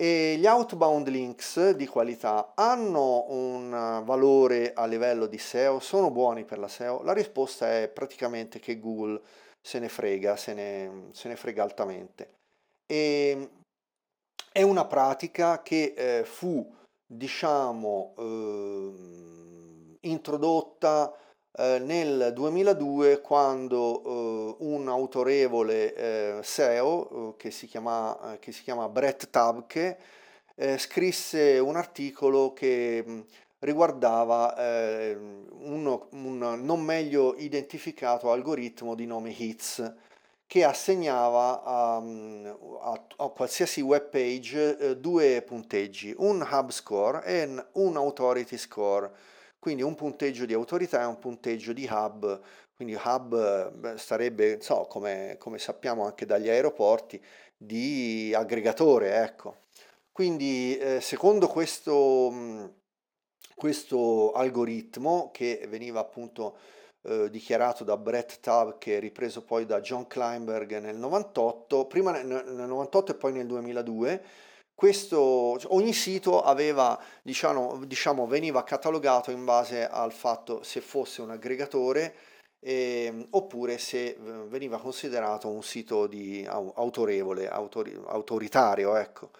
e 0.00 0.36
gli 0.38 0.46
outbound 0.46 1.08
links 1.08 1.70
di 1.70 1.86
qualità 1.88 2.52
hanno 2.54 3.24
un 3.30 4.02
valore 4.04 4.72
a 4.72 4.86
livello 4.86 5.26
di 5.26 5.38
SEO 5.38 5.80
sono 5.80 6.12
buoni 6.12 6.44
per 6.44 6.60
la 6.60 6.68
SEO 6.68 7.02
la 7.02 7.12
risposta 7.12 7.72
è 7.72 7.88
praticamente 7.88 8.60
che 8.60 8.78
Google 8.78 9.20
se 9.60 9.80
ne 9.80 9.88
frega 9.88 10.36
se 10.36 10.54
ne, 10.54 11.08
se 11.12 11.28
ne 11.28 11.36
frega 11.36 11.62
altamente. 11.62 12.36
E 12.86 13.50
è 14.52 14.62
una 14.62 14.86
pratica 14.86 15.62
che 15.62 15.94
eh, 15.96 16.24
fu 16.24 16.74
diciamo 17.06 18.14
eh, 18.18 19.98
introdotta 20.00 21.12
eh, 21.58 21.80
nel 21.80 22.30
2002 22.34 23.20
quando 23.20 24.02
eh, 24.04 24.64
un 24.64 24.88
autorevole 24.88 25.94
eh, 25.94 26.38
SEO 26.42 27.34
che 27.36 27.50
si, 27.50 27.66
chiama, 27.66 28.36
che, 28.38 28.52
si 28.52 28.62
chiama, 28.62 28.88
Brett 28.88 29.28
Tabke 29.30 29.98
scrisse 30.76 31.58
un 31.58 31.76
articolo 31.76 32.52
che 32.52 33.02
mh, 33.06 33.24
riguardava 33.60 34.54
un, 34.58 36.00
un, 36.10 36.60
non 36.64 36.80
meglio 36.80 37.36
identificato 37.36 38.32
algoritmo 38.32 38.96
di 38.96 39.06
nome 39.06 39.30
HITS 39.30 39.94
che 40.48 40.64
assegnava 40.64 41.62
a, 41.62 41.96
a, 41.96 43.04
a 43.18 43.28
qualsiasi 43.28 43.82
web 43.82 44.08
page 44.08 44.78
eh, 44.78 44.96
due 44.96 45.42
punteggi, 45.42 46.14
un 46.16 46.40
hub 46.50 46.70
score 46.70 47.22
e 47.24 47.64
un 47.72 47.96
authority 47.96 48.56
score 48.56 49.10
quindi 49.58 49.82
un 49.82 49.94
punteggio 49.94 50.46
di 50.46 50.54
autorità 50.54 51.02
e 51.02 51.06
un 51.06 51.18
punteggio 51.18 51.72
di 51.72 51.88
hub, 51.90 52.40
quindi 52.74 52.96
hub 53.02 53.94
sarebbe, 53.96 54.60
so, 54.60 54.86
come, 54.88 55.36
come 55.38 55.58
sappiamo 55.58 56.04
anche 56.04 56.26
dagli 56.26 56.48
aeroporti, 56.48 57.20
di 57.56 58.32
aggregatore, 58.34 59.16
ecco. 59.22 59.62
Quindi 60.12 60.76
eh, 60.78 61.00
secondo 61.00 61.48
questo, 61.48 62.72
questo 63.54 64.32
algoritmo 64.32 65.30
che 65.32 65.66
veniva 65.68 66.00
appunto 66.00 66.56
eh, 67.02 67.30
dichiarato 67.30 67.84
da 67.84 67.96
Brett 67.96 68.40
Tubb 68.40 68.82
ripreso 68.82 69.42
poi 69.44 69.64
da 69.66 69.80
John 69.80 70.06
Kleinberg 70.06 70.78
nel 70.78 70.96
98, 70.96 71.86
prima 71.86 72.10
nel 72.12 72.26
98 72.26 73.12
e 73.12 73.14
poi 73.14 73.32
nel 73.32 73.46
2002, 73.46 74.22
questo, 74.78 75.58
cioè, 75.58 75.72
ogni 75.72 75.92
sito 75.92 76.40
aveva, 76.40 76.96
diciamo, 77.20 77.84
diciamo, 77.84 78.28
veniva 78.28 78.62
catalogato 78.62 79.32
in 79.32 79.44
base 79.44 79.84
al 79.84 80.12
fatto 80.12 80.62
se 80.62 80.80
fosse 80.80 81.20
un 81.20 81.32
aggregatore 81.32 82.14
eh, 82.60 83.26
oppure 83.30 83.76
se 83.78 84.16
veniva 84.46 84.78
considerato 84.78 85.48
un 85.48 85.64
sito 85.64 86.06
di 86.06 86.46
autorevole, 86.48 87.48
autori, 87.48 88.00
autoritario. 88.06 88.94
Ecco. 88.94 89.30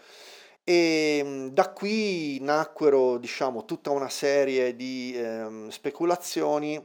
E 0.65 1.51
da 1.53 1.71
qui 1.71 2.41
nacquero 2.41 3.17
diciamo, 3.19 3.65
tutta 3.65 3.91
una 3.91 4.09
serie 4.09 4.75
di 4.75 5.15
eh, 5.15 5.67
speculazioni 5.69 6.85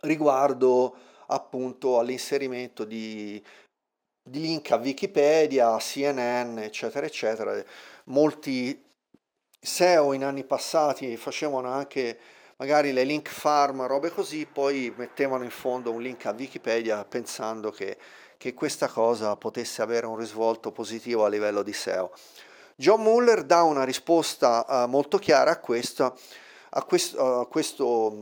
riguardo 0.00 0.96
appunto 1.26 1.98
all'inserimento 1.98 2.84
di 2.84 3.42
di 4.26 4.40
link 4.40 4.70
a 4.70 4.76
Wikipedia, 4.76 5.74
a 5.74 5.78
CNN, 5.78 6.56
eccetera, 6.58 7.04
eccetera. 7.04 7.62
Molti 8.04 8.82
SEO 9.60 10.14
in 10.14 10.24
anni 10.24 10.44
passati 10.44 11.14
facevano 11.18 11.68
anche 11.68 12.18
magari 12.56 12.92
le 12.92 13.04
link 13.04 13.28
farm, 13.28 13.86
robe 13.86 14.10
così, 14.10 14.46
poi 14.46 14.92
mettevano 14.96 15.44
in 15.44 15.50
fondo 15.50 15.92
un 15.92 16.00
link 16.00 16.24
a 16.24 16.34
Wikipedia 16.36 17.04
pensando 17.04 17.70
che, 17.70 17.98
che 18.38 18.54
questa 18.54 18.88
cosa 18.88 19.36
potesse 19.36 19.82
avere 19.82 20.06
un 20.06 20.16
risvolto 20.16 20.72
positivo 20.72 21.26
a 21.26 21.28
livello 21.28 21.62
di 21.62 21.74
SEO. 21.74 22.10
John 22.76 23.02
Muller 23.02 23.44
dà 23.44 23.62
una 23.62 23.84
risposta 23.84 24.64
uh, 24.66 24.88
molto 24.88 25.18
chiara 25.18 25.50
a 25.50 25.58
questo, 25.58 26.18
a, 26.70 26.82
questo, 26.82 27.40
a, 27.40 27.46
questo, 27.46 28.16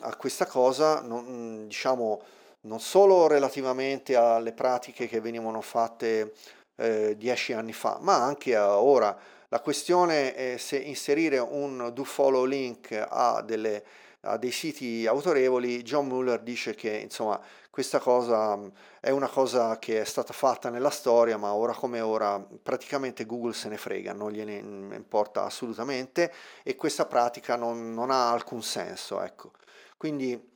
a 0.00 0.16
questa 0.16 0.46
cosa, 0.46 1.02
non, 1.02 1.66
diciamo, 1.68 2.22
non 2.62 2.80
solo 2.80 3.26
relativamente 3.26 4.14
alle 4.16 4.52
pratiche 4.52 5.08
che 5.08 5.20
venivano 5.20 5.60
fatte 5.60 6.32
eh, 6.76 7.16
dieci 7.16 7.52
anni 7.52 7.72
fa, 7.72 7.98
ma 8.00 8.16
anche 8.16 8.56
ora. 8.56 9.16
La 9.48 9.60
questione 9.60 10.34
è 10.34 10.56
se 10.56 10.78
inserire 10.78 11.38
un 11.38 11.90
do 11.92 12.04
follow 12.04 12.44
link 12.46 12.92
a, 13.06 13.42
delle, 13.42 13.84
a 14.20 14.38
dei 14.38 14.50
siti 14.50 15.06
autorevoli. 15.06 15.82
John 15.82 16.06
Muller 16.06 16.40
dice 16.40 16.74
che 16.74 16.96
insomma 16.96 17.38
questa 17.68 17.98
cosa 17.98 18.58
è 19.00 19.10
una 19.10 19.28
cosa 19.28 19.78
che 19.78 20.00
è 20.00 20.04
stata 20.04 20.32
fatta 20.32 20.70
nella 20.70 20.90
storia, 20.90 21.36
ma 21.36 21.52
ora 21.52 21.74
come 21.74 22.00
ora 22.00 22.38
praticamente 22.62 23.26
Google 23.26 23.52
se 23.52 23.68
ne 23.68 23.76
frega, 23.76 24.14
non 24.14 24.30
gliene 24.30 24.56
importa 24.56 25.44
assolutamente 25.44 26.32
e 26.62 26.74
questa 26.74 27.04
pratica 27.04 27.56
non, 27.56 27.92
non 27.92 28.10
ha 28.10 28.30
alcun 28.30 28.62
senso. 28.62 29.20
Ecco. 29.20 29.52
Quindi 29.98 30.51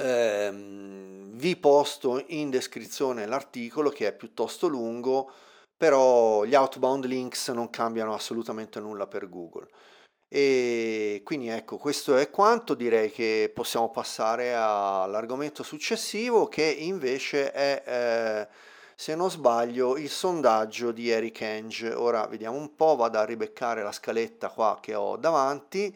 eh, 0.00 0.50
vi 0.52 1.56
posto 1.56 2.24
in 2.28 2.50
descrizione 2.50 3.26
l'articolo 3.26 3.90
che 3.90 4.08
è 4.08 4.12
piuttosto 4.12 4.66
lungo, 4.66 5.30
però 5.76 6.44
gli 6.44 6.54
outbound 6.54 7.04
links 7.06 7.48
non 7.48 7.70
cambiano 7.70 8.14
assolutamente 8.14 8.80
nulla 8.80 9.06
per 9.06 9.28
Google. 9.28 9.68
E 10.32 11.22
quindi 11.24 11.48
ecco, 11.48 11.76
questo 11.76 12.16
è 12.16 12.30
quanto, 12.30 12.74
direi 12.74 13.10
che 13.10 13.50
possiamo 13.52 13.90
passare 13.90 14.54
all'argomento 14.54 15.62
successivo 15.64 16.46
che 16.46 16.62
invece 16.62 17.50
è, 17.50 17.82
eh, 17.84 18.48
se 18.94 19.14
non 19.16 19.30
sbaglio, 19.30 19.96
il 19.96 20.08
sondaggio 20.08 20.92
di 20.92 21.10
Eric 21.10 21.40
Enge. 21.40 21.92
Ora 21.92 22.26
vediamo 22.26 22.58
un 22.58 22.76
po', 22.76 22.94
vado 22.96 23.18
a 23.18 23.24
ribeccare 23.24 23.82
la 23.82 23.92
scaletta 23.92 24.50
qua 24.50 24.78
che 24.80 24.94
ho 24.94 25.16
davanti. 25.16 25.86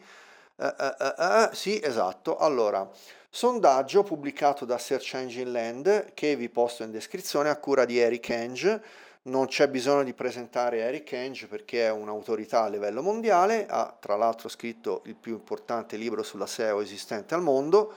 Eh, 0.57 0.75
eh, 0.79 0.95
eh, 0.99 1.43
eh 1.43 1.49
sì, 1.53 1.79
esatto. 1.81 2.37
Allora, 2.37 2.89
sondaggio 3.35 4.01
pubblicato 4.01 4.63
da 4.63 4.77
Search 4.77 5.15
Engine 5.15 5.51
Land 5.51 6.13
che 6.13 6.37
vi 6.37 6.47
posto 6.47 6.83
in 6.83 6.91
descrizione 6.91 7.49
a 7.49 7.57
cura 7.57 7.83
di 7.83 7.99
Eric 7.99 8.29
Enge 8.29 8.81
non 9.23 9.47
c'è 9.47 9.67
bisogno 9.67 10.03
di 10.03 10.13
presentare 10.13 10.77
Eric 10.77 11.11
Enge 11.11 11.47
perché 11.47 11.85
è 11.85 11.91
un'autorità 11.91 12.63
a 12.63 12.69
livello 12.69 13.01
mondiale, 13.01 13.65
ha 13.67 13.93
tra 13.99 14.15
l'altro 14.15 14.47
scritto 14.47 15.01
il 15.07 15.15
più 15.15 15.33
importante 15.33 15.97
libro 15.97 16.23
sulla 16.23 16.47
SEO 16.47 16.79
esistente 16.79 17.33
al 17.33 17.41
mondo. 17.41 17.93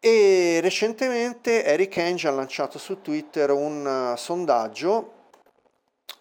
E 0.00 0.58
recentemente 0.62 1.62
Eric 1.62 1.94
Enge 1.98 2.26
ha 2.26 2.30
lanciato 2.30 2.78
su 2.78 3.02
Twitter 3.02 3.50
un 3.50 3.84
uh, 3.84 4.16
sondaggio 4.16 5.12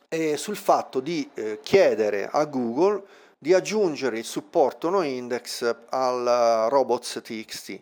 eh, 0.09 0.35
sul 0.35 0.57
fatto 0.57 0.99
di 0.99 1.29
eh, 1.35 1.59
chiedere 1.63 2.27
a 2.29 2.43
Google 2.43 3.01
di 3.43 3.53
aggiungere 3.53 4.17
il 4.17 4.23
supporto 4.23 4.89
no 4.89 5.01
index 5.01 5.63
al 5.89 6.65
uh, 6.65 6.69
robots.txt 6.69 7.81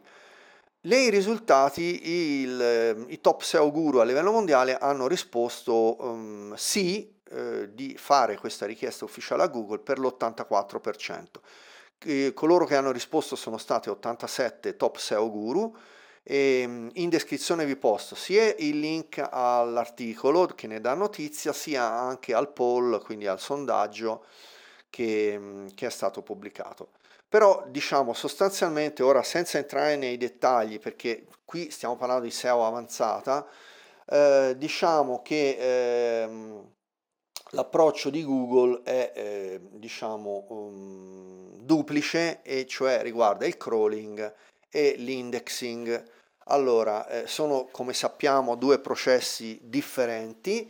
nei 0.81 1.11
risultati 1.11 2.41
il, 2.41 3.05
i 3.09 3.21
top 3.21 3.43
SEO 3.43 3.69
guru 3.69 3.99
a 3.99 4.03
livello 4.03 4.31
mondiale 4.31 4.75
hanno 4.75 5.05
risposto 5.05 6.03
um, 6.03 6.55
sì 6.55 7.13
eh, 7.29 7.69
di 7.75 7.95
fare 7.95 8.37
questa 8.37 8.65
richiesta 8.65 9.05
ufficiale 9.05 9.43
a 9.43 9.47
Google 9.47 9.77
per 9.77 9.99
l'84%. 9.99 11.25
E 12.03 12.31
coloro 12.33 12.65
che 12.65 12.75
hanno 12.75 12.91
risposto 12.91 13.35
sono 13.35 13.59
stati 13.59 13.89
87 13.89 14.75
top 14.75 14.97
SEO 14.97 15.29
guru 15.29 15.77
e 16.23 16.61
ehm, 16.63 16.89
in 16.93 17.09
descrizione 17.09 17.65
vi 17.65 17.75
posto 17.75 18.15
sia 18.15 18.51
il 18.57 18.79
link 18.79 19.23
all'articolo 19.29 20.47
che 20.47 20.65
ne 20.65 20.81
dà 20.81 20.95
notizia 20.95 21.53
sia 21.53 21.83
anche 21.83 22.33
al 22.33 22.51
poll, 22.51 22.99
quindi 23.03 23.27
al 23.27 23.39
sondaggio 23.39 24.25
che, 24.91 25.65
che 25.73 25.87
è 25.87 25.89
stato 25.89 26.21
pubblicato. 26.21 26.89
Però 27.27 27.65
diciamo 27.69 28.13
sostanzialmente 28.13 29.01
ora 29.01 29.23
senza 29.23 29.57
entrare 29.57 29.95
nei 29.95 30.17
dettagli 30.17 30.79
perché 30.79 31.25
qui 31.45 31.71
stiamo 31.71 31.95
parlando 31.95 32.25
di 32.25 32.31
SEO 32.31 32.65
avanzata, 32.65 33.47
eh, 34.05 34.53
diciamo 34.57 35.21
che 35.23 35.57
eh, 35.57 36.29
l'approccio 37.51 38.09
di 38.09 38.23
Google 38.23 38.81
è 38.83 39.11
eh, 39.15 39.61
diciamo 39.71 40.45
um, 40.49 41.57
duplice 41.59 42.41
e 42.43 42.67
cioè 42.67 43.01
riguarda 43.01 43.45
il 43.45 43.57
crawling 43.57 44.33
e 44.69 44.95
l'indexing. 44.97 46.03
Allora, 46.45 47.07
eh, 47.07 47.27
sono 47.27 47.69
come 47.71 47.93
sappiamo 47.93 48.55
due 48.55 48.79
processi 48.79 49.57
differenti 49.63 50.69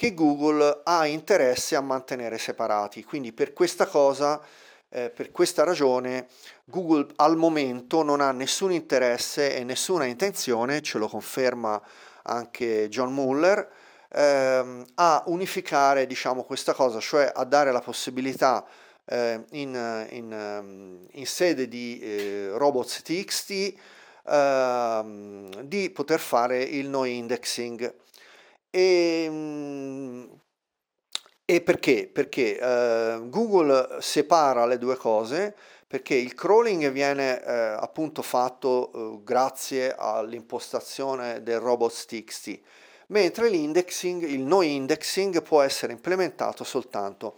che 0.00 0.14
Google 0.14 0.80
ha 0.84 1.04
interesse 1.04 1.76
a 1.76 1.82
mantenere 1.82 2.38
separati, 2.38 3.04
quindi 3.04 3.34
per 3.34 3.52
questa 3.52 3.84
cosa 3.84 4.40
eh, 4.88 5.10
per 5.10 5.30
questa 5.30 5.62
ragione 5.62 6.26
Google 6.64 7.08
al 7.16 7.36
momento 7.36 8.02
non 8.02 8.22
ha 8.22 8.32
nessun 8.32 8.72
interesse 8.72 9.54
e 9.54 9.62
nessuna 9.62 10.06
intenzione, 10.06 10.80
ce 10.80 10.96
lo 10.96 11.06
conferma 11.06 11.78
anche 12.22 12.88
John 12.88 13.12
Muller, 13.12 13.70
ehm, 14.08 14.86
a 14.94 15.22
unificare 15.26 16.06
diciamo, 16.06 16.44
questa 16.44 16.72
cosa, 16.72 16.98
cioè 16.98 17.30
a 17.34 17.44
dare 17.44 17.70
la 17.70 17.82
possibilità 17.82 18.64
eh, 19.04 19.44
in, 19.50 20.06
in, 20.12 21.08
in, 21.10 21.26
sede 21.26 21.68
di 21.68 22.00
eh, 22.00 22.52
robots.txt 22.54 23.74
ehm, 24.30 25.60
di 25.60 25.90
poter 25.90 26.20
fare 26.20 26.62
il 26.62 26.88
no 26.88 27.04
indexing. 27.04 28.08
E, 28.70 29.24
ehm, 29.24 30.40
e 31.44 31.60
perché? 31.62 32.06
Perché 32.06 32.58
eh, 32.58 33.20
Google 33.24 34.00
separa 34.00 34.66
le 34.66 34.78
due 34.78 34.96
cose, 34.96 35.54
perché 35.86 36.14
il 36.14 36.34
crawling 36.34 36.90
viene 36.90 37.42
eh, 37.44 37.52
appunto 37.52 38.22
fatto 38.22 38.92
eh, 38.92 39.20
grazie 39.24 39.92
all'impostazione 39.98 41.42
del 41.42 41.58
robots.txt, 41.58 42.60
mentre 43.08 43.48
l'indexing, 43.48 44.22
il 44.22 44.42
no 44.42 44.62
indexing 44.62 45.42
può 45.42 45.62
essere 45.62 45.92
implementato 45.92 46.62
soltanto 46.62 47.34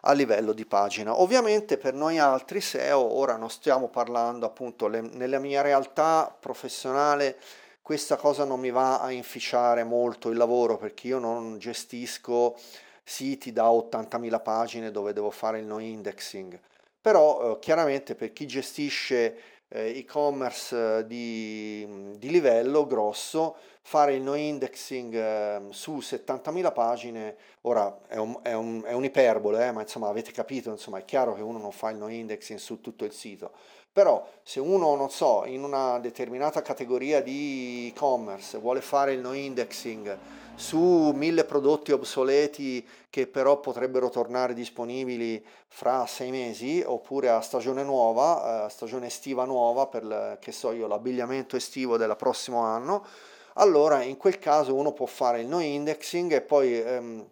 a 0.00 0.12
livello 0.12 0.52
di 0.52 0.66
pagina. 0.66 1.20
Ovviamente 1.20 1.78
per 1.78 1.94
noi 1.94 2.18
altri 2.18 2.60
SEO, 2.60 3.16
ora 3.16 3.36
non 3.36 3.50
stiamo 3.50 3.88
parlando 3.88 4.46
appunto 4.46 4.88
le, 4.88 5.00
nella 5.00 5.38
mia 5.38 5.62
realtà 5.62 6.36
professionale, 6.38 7.38
questa 7.84 8.16
cosa 8.16 8.44
non 8.44 8.60
mi 8.60 8.70
va 8.70 8.98
a 8.98 9.10
inficiare 9.10 9.84
molto 9.84 10.30
il 10.30 10.38
lavoro 10.38 10.78
perché 10.78 11.08
io 11.08 11.18
non 11.18 11.58
gestisco 11.58 12.56
siti 13.02 13.52
da 13.52 13.64
80.000 13.64 14.42
pagine 14.42 14.90
dove 14.90 15.12
devo 15.12 15.30
fare 15.30 15.58
il 15.58 15.66
no 15.66 15.78
indexing, 15.80 16.58
però 16.98 17.52
eh, 17.52 17.58
chiaramente 17.58 18.14
per 18.14 18.32
chi 18.32 18.46
gestisce 18.46 19.36
eh, 19.68 19.98
e-commerce 19.98 21.00
eh, 21.00 21.06
di, 21.06 22.16
di, 22.16 22.30
livello 22.30 22.86
grosso, 22.86 23.54
fare 23.82 24.14
il 24.14 24.22
no 24.22 24.34
indexing 24.34 25.14
eh, 25.14 25.60
su 25.68 25.98
70.000 25.98 26.72
pagine, 26.72 27.36
ora 27.62 27.98
è, 28.08 28.16
un, 28.16 28.38
è, 28.40 28.54
un, 28.54 28.82
è 28.82 28.92
un'iperbole, 28.92 29.66
eh, 29.66 29.72
ma 29.72 29.82
insomma 29.82 30.08
avete 30.08 30.32
capito, 30.32 30.70
insomma 30.70 31.00
è 31.00 31.04
chiaro 31.04 31.34
che 31.34 31.42
uno 31.42 31.58
non 31.58 31.70
fa 31.70 31.90
il 31.90 31.98
no 31.98 32.08
indexing 32.08 32.58
su 32.58 32.80
tutto 32.80 33.04
il 33.04 33.12
sito, 33.12 33.52
però 33.94 34.26
se 34.42 34.58
uno, 34.58 34.96
non 34.96 35.08
so, 35.08 35.44
in 35.46 35.62
una 35.62 36.00
determinata 36.00 36.62
categoria 36.62 37.22
di 37.22 37.92
e-commerce 37.94 38.58
vuole 38.58 38.80
fare 38.80 39.12
il 39.12 39.20
no 39.20 39.32
indexing, 39.34 40.18
su 40.56 41.12
mille 41.14 41.44
prodotti 41.44 41.92
obsoleti 41.92 42.84
che 43.08 43.28
però 43.28 43.60
potrebbero 43.60 44.10
tornare 44.10 44.52
disponibili 44.52 45.44
fra 45.68 46.06
sei 46.06 46.32
mesi 46.32 46.82
oppure 46.84 47.28
a 47.28 47.40
stagione 47.40 47.84
nuova, 47.84 48.64
a 48.64 48.68
stagione 48.68 49.06
estiva 49.06 49.44
nuova 49.44 49.86
per 49.86 50.38
che 50.40 50.50
so 50.50 50.72
io, 50.72 50.88
l'abbigliamento 50.88 51.54
estivo 51.54 51.96
del 51.96 52.16
prossimo 52.16 52.62
anno, 52.62 53.06
allora 53.54 54.02
in 54.02 54.16
quel 54.16 54.40
caso 54.40 54.74
uno 54.74 54.90
può 54.90 55.06
fare 55.06 55.40
il 55.40 55.46
no 55.46 55.60
indexing 55.60 56.32
e 56.32 56.40
poi 56.40 56.80
ehm, 56.80 57.28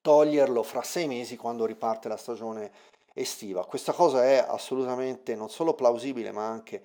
toglierlo 0.00 0.64
fra 0.64 0.82
sei 0.82 1.06
mesi 1.06 1.36
quando 1.36 1.64
riparte 1.64 2.08
la 2.08 2.16
stagione 2.16 2.72
estiva. 3.16 3.64
Questa 3.64 3.92
cosa 3.92 4.24
è 4.24 4.36
assolutamente 4.36 5.34
non 5.34 5.50
solo 5.50 5.74
plausibile 5.74 6.32
ma 6.32 6.46
anche 6.46 6.82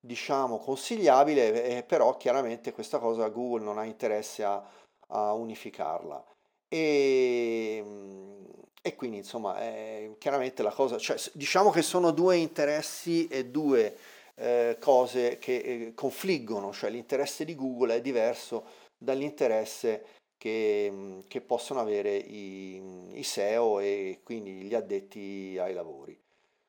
diciamo 0.00 0.58
consigliabile, 0.58 1.64
eh, 1.64 1.82
però 1.82 2.16
chiaramente 2.16 2.72
questa 2.72 2.98
cosa 2.98 3.28
Google 3.28 3.64
non 3.64 3.78
ha 3.78 3.84
interesse 3.84 4.44
a 4.44 4.62
a 5.08 5.32
unificarla. 5.32 6.24
E, 6.68 7.76
ehm, 7.78 8.46
e 8.82 8.94
quindi 8.96 9.18
insomma 9.18 9.58
è 9.58 10.10
chiaramente 10.18 10.62
la 10.62 10.72
cosa, 10.72 10.98
cioè, 10.98 11.16
diciamo 11.32 11.70
che 11.70 11.82
sono 11.82 12.10
due 12.10 12.36
interessi 12.36 13.26
e 13.28 13.46
due 13.46 13.96
eh, 14.36 14.76
cose 14.80 15.38
che 15.38 15.56
eh, 15.56 15.92
confliggono, 15.94 16.72
cioè 16.72 16.90
l'interesse 16.90 17.44
di 17.44 17.54
Google 17.54 17.96
è 17.96 18.00
diverso 18.00 18.66
dall'interesse 18.98 20.04
che, 20.44 21.22
che 21.26 21.40
possono 21.40 21.80
avere 21.80 22.14
i, 22.14 22.78
i 23.14 23.22
SEO 23.22 23.78
e 23.78 24.20
quindi 24.22 24.60
gli 24.64 24.74
addetti 24.74 25.56
ai 25.58 25.72
lavori. 25.72 26.20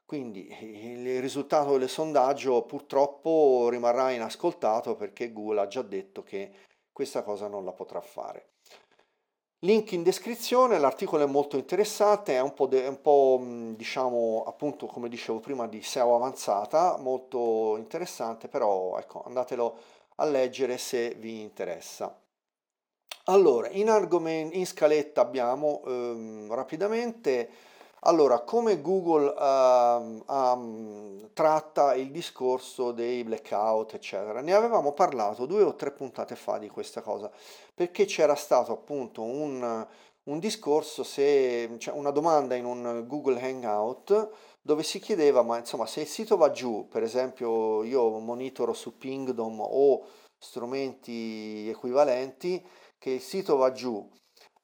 Quindi 0.06 0.48
il 0.62 1.20
risultato 1.20 1.78
del 1.78 1.90
sondaggio 1.90 2.62
purtroppo 2.62 3.68
rimarrà 3.70 4.12
inascoltato 4.12 4.96
perché 4.96 5.34
Google 5.34 5.60
ha 5.60 5.68
già 5.68 5.82
detto 5.82 6.24
che 6.24 6.52
questa 6.94 7.22
cosa 7.24 7.50
non 7.50 7.66
la 7.66 7.74
potrà 7.74 8.00
fare. 8.00 8.52
Link 9.60 9.92
in 9.92 10.04
descrizione, 10.04 10.80
l'articolo 10.80 11.24
è 11.24 11.28
molto 11.28 11.58
interessante, 11.58 12.36
è 12.36 12.40
un 12.40 12.54
po', 12.54 12.68
de, 12.68 12.88
un 12.88 13.02
po' 13.02 13.44
diciamo 13.76 14.46
appunto 14.48 14.86
come 14.86 15.10
dicevo 15.10 15.42
prima 15.42 15.68
di 15.68 15.82
SEO 15.82 16.16
avanzata, 16.16 16.96
molto 16.98 17.76
interessante, 17.76 18.48
però 18.48 18.98
ecco 18.98 19.24
andatelo 19.26 19.78
a 20.16 20.26
leggere 20.26 20.78
se 20.78 21.16
vi 21.16 21.42
interessa. 21.42 22.18
Allora, 23.28 23.70
in, 23.70 23.90
argomen- 23.90 24.52
in 24.54 24.66
scaletta 24.68 25.22
abbiamo 25.22 25.82
ehm, 25.86 26.54
rapidamente 26.54 27.50
allora, 28.08 28.42
come 28.42 28.82
Google 28.82 29.34
uh, 29.36 30.24
um, 30.32 31.30
tratta 31.34 31.96
il 31.96 32.12
discorso 32.12 32.92
dei 32.92 33.24
blackout, 33.24 33.96
eccetera? 33.96 34.42
Ne 34.42 34.54
avevamo 34.54 34.92
parlato 34.94 35.48
due 35.48 35.64
o 35.64 35.74
tre 35.76 35.90
puntate 35.92 36.36
fa 36.36 36.60
di 36.60 36.70
questa 36.70 37.02
cosa, 37.02 37.32
perché 37.74 38.06
c'era 38.06 38.36
stato 38.36 38.72
appunto 38.74 39.24
un, 39.24 39.88
un 40.24 40.40
discorso, 40.40 41.04
se, 41.04 41.74
cioè 41.80 41.96
una 41.96 42.12
domanda 42.12 42.54
in 42.54 42.66
un 42.66 43.06
Google 43.08 43.42
Hangout 43.42 44.30
dove 44.62 44.84
si 44.84 45.00
chiedeva, 45.00 45.42
ma 45.42 45.58
insomma, 45.58 45.88
se 45.88 46.02
il 46.02 46.08
sito 46.08 46.38
va 46.38 46.52
giù, 46.52 46.88
per 46.88 47.02
esempio 47.02 47.84
io 47.84 48.20
monitoro 48.20 48.74
su 48.74 48.98
Pingdom 49.00 49.60
o 49.62 50.06
strumenti 50.38 51.68
equivalenti, 51.70 52.64
che 53.06 53.12
il 53.12 53.22
sito 53.22 53.56
va 53.56 53.72
giù 53.72 54.10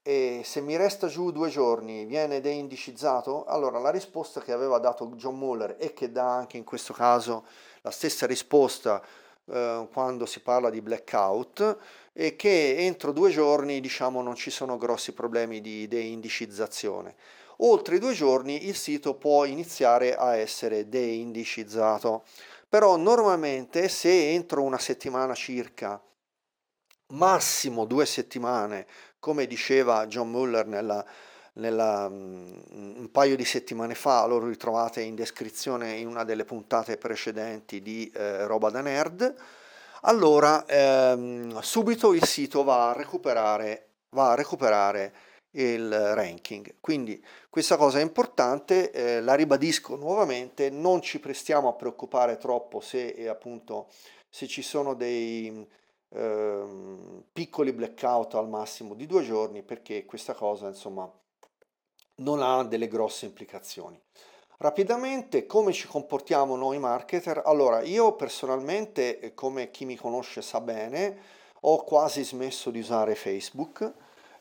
e 0.02 0.42
se 0.44 0.62
mi 0.62 0.76
resta 0.76 1.06
giù 1.06 1.30
due 1.30 1.50
giorni 1.50 2.06
viene 2.06 2.42
deindicizzato? 2.42 3.46
Allora 3.46 3.78
la 3.78 3.92
risposta 3.92 4.42
che 4.42 4.52
aveva 4.52 4.80
dato 4.80 5.06
John 5.14 5.38
Muller 5.38 5.76
e 5.78 5.94
che 5.94 6.12
dà 6.12 6.38
anche 6.38 6.58
in 6.58 6.64
questo 6.64 6.92
caso 6.92 7.46
la 7.82 7.92
stessa 7.92 8.26
risposta 8.26 9.00
eh, 9.46 9.88
quando 9.94 10.26
si 10.26 10.39
parla 10.39 10.72
di 10.72 10.82
blackout 10.82 11.78
è 12.14 12.36
che 12.36 12.78
entro 12.78 13.12
due 13.12 13.30
giorni 13.30 13.80
diciamo 13.80 14.24
non 14.24 14.34
ci 14.34 14.50
sono 14.50 14.76
grossi 14.76 15.12
problemi 15.12 15.62
di 15.62 15.88
deindicizzazione. 15.88 17.14
Oltre 17.58 18.00
due 18.00 18.14
giorni 18.14 18.66
il 18.66 18.76
sito 18.76 19.14
può 19.14 19.46
iniziare 19.46 20.16
a 20.16 20.36
essere 20.36 20.89
deindicizzato, 20.89 22.24
però 22.68 22.96
normalmente 22.96 23.88
se 23.88 24.32
entro 24.32 24.64
una 24.64 24.80
settimana 24.80 25.36
circa, 25.36 26.02
massimo 27.12 27.86
due 27.86 28.05
settimane, 28.05 28.86
come 29.20 29.47
diceva 29.47 30.07
John 30.07 30.30
Muller 30.30 30.66
nella, 30.66 31.05
nella, 31.53 32.09
mm, 32.09 32.97
un 32.97 33.09
paio 33.12 33.36
di 33.36 33.45
settimane 33.45 33.95
fa, 33.95 34.26
lo 34.26 34.43
ritrovate 34.43 35.01
in 35.01 35.16
descrizione 35.16 35.93
in 35.93 36.07
una 36.07 36.24
delle 36.24 36.45
puntate 36.45 36.97
precedenti 36.97 37.82
di 37.82 38.12
eh, 38.14 38.45
Roba 38.45 38.70
da 38.70 38.82
Nerd, 38.82 39.36
allora 40.01 40.66
ehm, 40.66 41.59
subito 41.59 42.14
il 42.14 42.24
sito 42.26 42.64
va 42.64 42.89
a 42.89 42.93
recuperare, 42.93 43.89
va 44.09 44.32
a 44.32 44.36
recuperare 44.36 45.14
il 45.51 46.14
ranking. 46.16 46.76
Quindi 46.80 47.24
questa 47.49 47.76
cosa 47.76 47.99
è 47.99 48.01
importante, 48.01 48.91
eh, 48.91 49.22
la 49.22 49.36
ribadisco 49.36 49.95
nuovamente, 49.95 50.70
non 50.70 51.01
ci 51.01 51.20
prestiamo 51.20 51.68
a 51.68 51.74
preoccupare 51.74 52.38
troppo 52.38 52.80
se 52.80 53.09
eh, 53.09 53.28
appunto 53.28 53.89
se 54.30 54.47
ci 54.47 54.62
sono 54.62 54.93
dei 54.93 55.68
eh, 56.14 56.64
piccoli 57.32 57.72
blackout 57.72 58.36
al 58.36 58.49
massimo 58.49 58.93
di 58.93 59.05
due 59.05 59.24
giorni 59.24 59.64
perché 59.64 60.05
questa 60.05 60.34
cosa 60.34 60.68
insomma 60.68 61.09
non 62.18 62.41
ha 62.41 62.64
delle 62.64 62.88
grosse 62.88 63.26
implicazioni. 63.26 63.99
Rapidamente, 64.57 65.47
come 65.47 65.74
ci 65.74 65.88
comportiamo 65.88 66.55
noi 66.55 66.78
marketer? 66.78 67.41
Allora, 67.45 67.82
io 67.82 68.14
personalmente, 68.14 69.20
eh, 69.20 69.34
come 69.34 69.72
chi 69.72 69.86
mi 69.86 69.95
conosce 69.95 70.43
sa 70.43 70.62
bene, 70.62 71.18
ho 71.62 71.84
quasi 71.84 72.24
smesso 72.24 72.70
di 72.70 72.80
usare 72.80 73.16
Facebook 73.16 73.91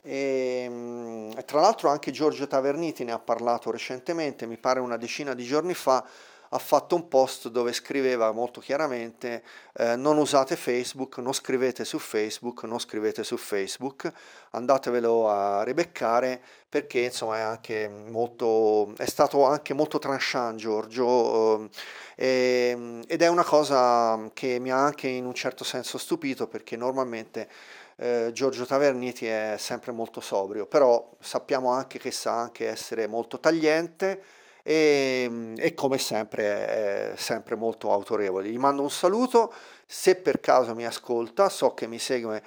Ehm, 0.03 1.33
e, 1.37 1.45
tra 1.45 1.61
l'altro 1.61 1.91
anche 1.91 2.11
Giorgio 2.11 2.47
Taverniti 2.47 3.05
ne 3.05 3.13
ha 3.13 3.19
parlato 3.19 3.71
recentemente, 3.71 4.47
mi 4.47 4.57
pare 4.57 4.81
una 4.81 4.97
decina 4.97 5.35
di 5.35 5.45
giorni 5.45 5.75
fa, 5.75 6.05
ha 6.53 6.59
fatto 6.59 6.97
un 6.97 7.07
post 7.07 7.49
dove 7.49 7.73
scriveva 7.73 8.33
molto 8.33 8.61
chiaramente 8.61 9.43
eh, 9.75 9.95
non 9.95 10.19
usate 10.19 10.57
Facebook, 10.57 11.19
non 11.19 11.33
scrivete 11.33 11.85
su 11.85 11.99
Facebook, 11.99 12.65
non 12.65 12.81
scrivete 12.81 13.23
su 13.23 13.37
Facebook, 13.37 14.11
andatevelo 14.51 15.29
a 15.29 15.63
ribeccare 15.63 16.41
perché 16.69 17.01
insomma 17.01 17.39
è 17.39 17.41
anche 17.41 17.89
molto, 17.89 18.93
è 18.97 19.07
stato 19.07 19.45
anche 19.45 19.75
molto 19.75 19.99
tranchant 19.99 20.59
Giorgio 20.59 21.71
eh, 22.17 23.01
ed 23.07 23.23
è 23.23 23.29
una 23.29 23.45
cosa 23.45 24.31
che 24.35 24.59
mi 24.59 24.73
ha 24.73 24.85
anche 24.85 25.07
in 25.07 25.27
un 25.27 25.35
certo 25.35 25.63
senso 25.63 25.99
stupito 25.99 26.49
perché 26.49 26.77
normalmente 26.77 27.49
eh, 27.97 28.31
Giorgio 28.33 28.67
Taverniti 28.67 29.27
è 29.27 29.55
sempre 29.57 29.93
molto 29.93 30.21
sobrio, 30.21 30.67
però 30.67 31.11
sappiamo 31.21 31.71
anche 31.71 31.99
che 31.99 32.11
sa 32.11 32.33
anche 32.33 32.67
essere 32.67 33.07
molto 33.07 33.39
tagliente 33.39 34.39
e, 34.71 35.53
e 35.57 35.75
come 35.75 35.99
sempre 35.99 36.45
è 36.45 37.13
sempre 37.17 37.57
molto 37.57 37.91
autorevole. 37.91 38.49
Gli 38.49 38.59
mando 38.59 38.83
un 38.83 38.91
saluto, 38.91 39.53
se 39.85 40.15
per 40.15 40.39
caso 40.39 40.77
mi 40.77 40.87
ascolta, 40.87 41.49
so 41.49 41.75
che 41.75 41.89
mi 41.89 41.99
segue 41.99 42.41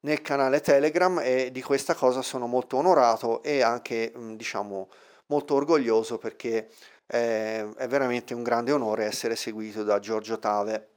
nel 0.00 0.20
canale 0.20 0.60
Telegram 0.60 1.20
e 1.22 1.52
di 1.52 1.62
questa 1.62 1.94
cosa 1.94 2.22
sono 2.22 2.48
molto 2.48 2.78
onorato 2.78 3.40
e 3.44 3.62
anche 3.62 4.12
diciamo 4.34 4.88
molto 5.26 5.54
orgoglioso 5.54 6.18
perché 6.18 6.70
è, 7.06 7.64
è 7.76 7.86
veramente 7.86 8.34
un 8.34 8.42
grande 8.42 8.72
onore 8.72 9.04
essere 9.04 9.36
seguito 9.36 9.84
da 9.84 10.00
Giorgio 10.00 10.40
Tave. 10.40 10.88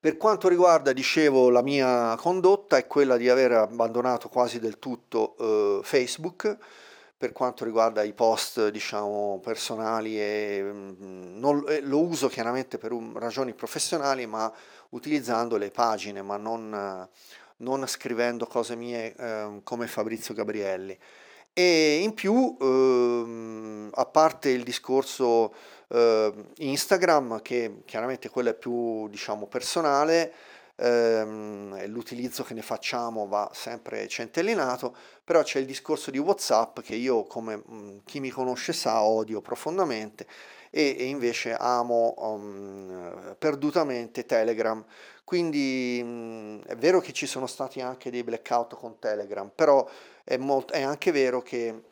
Per 0.00 0.16
quanto 0.16 0.48
riguarda, 0.48 0.94
dicevo, 0.94 1.50
la 1.50 1.62
mia 1.62 2.16
condotta 2.16 2.78
è 2.78 2.86
quella 2.86 3.18
di 3.18 3.28
aver 3.28 3.52
abbandonato 3.52 4.30
quasi 4.30 4.60
del 4.60 4.78
tutto 4.78 5.36
eh, 5.38 5.80
Facebook 5.82 6.56
per 7.18 7.32
quanto 7.32 7.64
riguarda 7.64 8.02
i 8.02 8.12
post 8.12 8.68
diciamo 8.68 9.40
personali 9.42 10.20
e, 10.20 10.60
mm, 10.62 11.38
non, 11.38 11.64
lo 11.82 12.00
uso 12.00 12.28
chiaramente 12.28 12.78
per 12.78 12.92
un, 12.92 13.18
ragioni 13.18 13.54
professionali 13.54 14.26
ma 14.26 14.52
utilizzando 14.90 15.56
le 15.56 15.70
pagine 15.70 16.20
ma 16.22 16.36
non, 16.36 17.08
non 17.58 17.86
scrivendo 17.86 18.46
cose 18.46 18.76
mie 18.76 19.14
eh, 19.14 19.60
come 19.62 19.86
Fabrizio 19.86 20.34
Gabrielli. 20.34 20.98
E 21.58 22.00
in 22.02 22.12
più 22.12 22.54
ehm, 22.60 23.90
a 23.94 24.04
parte 24.04 24.50
il 24.50 24.62
discorso 24.62 25.54
eh, 25.88 26.32
Instagram, 26.56 27.40
che 27.40 27.82
chiaramente 27.86 28.28
quello 28.28 28.50
è 28.50 28.54
più 28.54 29.08
diciamo 29.08 29.46
personale, 29.46 30.32
ehm, 30.76 31.86
l'utilizzo 31.86 32.42
che 32.42 32.54
ne 32.54 32.62
facciamo 32.62 33.26
va 33.26 33.50
sempre 33.52 34.06
centellinato, 34.08 34.94
però 35.24 35.42
c'è 35.42 35.58
il 35.58 35.66
discorso 35.66 36.10
di 36.10 36.18
WhatsApp 36.18 36.80
che 36.80 36.94
io, 36.94 37.24
come 37.24 37.56
mh, 37.56 37.62
mm, 37.74 37.98
chi 38.04 38.20
mi 38.20 38.30
conosce 38.30 38.72
sa, 38.72 39.02
odio 39.02 39.40
profondamente 39.40 40.26
e, 40.70 40.96
e 40.98 41.04
invece 41.04 41.54
amo 41.54 42.14
um, 42.18 43.34
perdutamente 43.38 44.26
Telegram. 44.26 44.84
Quindi 45.24 46.00
mh, 46.02 46.08
mm, 46.08 46.60
è 46.66 46.76
vero 46.76 47.00
che 47.00 47.12
ci 47.12 47.26
sono 47.26 47.46
stati 47.46 47.80
anche 47.80 48.10
dei 48.10 48.22
blackout 48.22 48.76
con 48.76 48.98
Telegram, 48.98 49.50
però 49.54 49.88
è, 50.24 50.36
molt- 50.36 50.72
è 50.72 50.82
anche 50.82 51.10
vero 51.12 51.42
che 51.42 51.82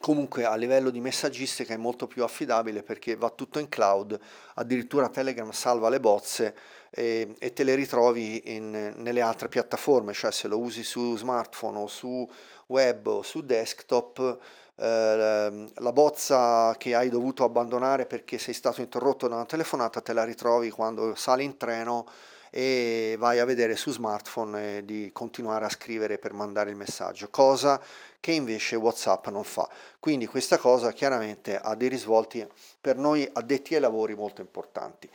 comunque 0.00 0.44
a 0.44 0.54
livello 0.54 0.90
di 0.90 1.00
messaggistica 1.00 1.74
è 1.74 1.76
molto 1.76 2.06
più 2.06 2.22
affidabile 2.22 2.82
perché 2.82 3.16
va 3.16 3.30
tutto 3.30 3.58
in 3.58 3.68
cloud, 3.68 4.18
addirittura 4.54 5.08
Telegram 5.08 5.50
salva 5.50 5.88
le 5.88 6.00
bozze 6.00 6.56
e, 6.90 7.34
e 7.38 7.52
te 7.52 7.62
le 7.62 7.74
ritrovi 7.74 8.54
in, 8.56 8.92
nelle 8.96 9.20
altre 9.20 9.48
piattaforme, 9.48 10.12
cioè 10.12 10.32
se 10.32 10.48
lo 10.48 10.58
usi 10.58 10.82
su 10.82 11.16
smartphone 11.16 11.78
o 11.78 11.86
su 11.86 12.28
web 12.66 13.06
o 13.06 13.22
su 13.22 13.42
desktop, 13.42 14.38
eh, 14.76 15.66
la 15.74 15.92
bozza 15.92 16.74
che 16.76 16.94
hai 16.94 17.08
dovuto 17.08 17.44
abbandonare 17.44 18.06
perché 18.06 18.38
sei 18.38 18.54
stato 18.54 18.80
interrotto 18.80 19.28
da 19.28 19.36
una 19.36 19.44
telefonata 19.44 20.00
te 20.00 20.12
la 20.12 20.24
ritrovi 20.24 20.70
quando 20.70 21.14
sali 21.14 21.44
in 21.44 21.56
treno 21.56 22.06
e 22.50 23.14
vai 23.18 23.38
a 23.38 23.44
vedere 23.44 23.76
su 23.76 23.92
smartphone 23.92 24.84
di 24.84 25.10
continuare 25.12 25.66
a 25.66 25.68
scrivere 25.68 26.18
per 26.18 26.32
mandare 26.32 26.70
il 26.70 26.76
messaggio, 26.76 27.28
cosa 27.30 27.80
che 28.18 28.32
invece 28.32 28.74
WhatsApp 28.76 29.28
non 29.28 29.44
fa. 29.44 29.68
Quindi 30.00 30.26
questa 30.26 30.58
cosa 30.58 30.92
chiaramente 30.92 31.56
ha 31.56 31.74
dei 31.76 31.88
risvolti 31.88 32.44
per 32.80 32.96
noi 32.96 33.28
addetti 33.32 33.74
ai 33.74 33.80
lavori 33.80 34.14
molto 34.14 34.40
importanti. 34.40 35.08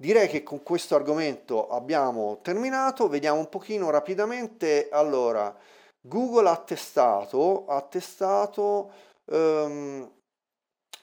Direi 0.00 0.28
che 0.28 0.44
con 0.44 0.62
questo 0.62 0.94
argomento 0.94 1.68
abbiamo 1.68 2.38
terminato, 2.40 3.08
vediamo 3.08 3.40
un 3.40 3.48
pochino 3.48 3.90
rapidamente. 3.90 4.88
Allora, 4.92 5.52
Google 6.00 6.48
ha 6.48 6.56
testato, 6.56 7.66
ha 7.66 7.80
testato 7.82 8.92
um, 9.24 10.08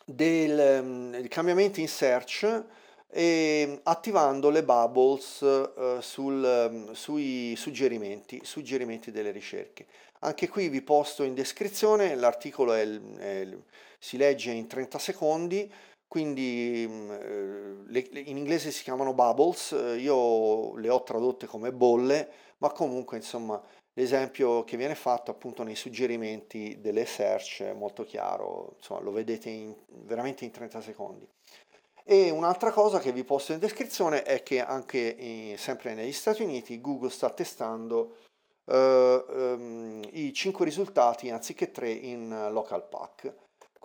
del, 0.05 0.79
um, 0.81 1.27
cambiamenti 1.27 1.81
in 1.81 1.89
search 1.89 2.63
e 3.09 3.81
attivando 3.83 4.49
le 4.49 4.63
bubbles 4.63 5.41
uh, 5.41 5.99
sul, 5.99 6.69
um, 6.71 6.93
sui 6.93 7.53
suggerimenti, 7.57 8.39
suggerimenti 8.45 9.11
delle 9.11 9.31
ricerche. 9.31 9.87
Anche 10.19 10.47
qui 10.47 10.69
vi 10.69 10.81
posto 10.81 11.23
in 11.23 11.33
descrizione, 11.33 12.15
l'articolo 12.15 12.71
è, 12.71 12.87
è, 13.17 13.45
si 13.99 14.15
legge 14.15 14.51
in 14.51 14.67
30 14.67 14.97
secondi, 14.99 15.69
quindi 16.07 16.85
mm, 16.87 17.85
le, 17.87 17.99
in 18.13 18.37
inglese 18.37 18.71
si 18.71 18.83
chiamano 18.83 19.13
bubbles, 19.13 19.71
io 19.97 20.75
le 20.77 20.89
ho 20.89 21.03
tradotte 21.03 21.45
come 21.45 21.71
bolle, 21.71 22.29
ma 22.57 22.71
comunque 22.71 23.17
insomma 23.17 23.61
l'esempio 23.93 24.63
che 24.63 24.77
viene 24.77 24.95
fatto 24.95 25.31
appunto 25.31 25.63
nei 25.63 25.75
suggerimenti 25.75 26.79
delle 26.79 27.05
search 27.05 27.63
è 27.63 27.73
molto 27.73 28.03
chiaro, 28.03 28.73
insomma 28.77 29.01
lo 29.01 29.11
vedete 29.11 29.49
in, 29.49 29.75
veramente 29.87 30.45
in 30.45 30.51
30 30.51 30.81
secondi. 30.81 31.27
E 32.07 32.29
un'altra 32.29 32.71
cosa 32.71 32.99
che 32.99 33.11
vi 33.11 33.23
posto 33.23 33.53
in 33.53 33.59
descrizione 33.59 34.21
è 34.23 34.43
che 34.43 34.61
anche 34.61 34.99
in, 34.99 35.57
sempre 35.57 35.95
negli 35.95 36.11
Stati 36.11 36.43
Uniti 36.43 36.79
Google 36.79 37.09
sta 37.09 37.31
testando 37.31 38.17
uh, 38.65 38.75
um, 38.75 40.01
i 40.11 40.31
5 40.31 40.63
risultati 40.63 41.31
anziché 41.31 41.71
3 41.71 41.89
in 41.89 42.49
local 42.51 42.87
pack. 42.87 43.33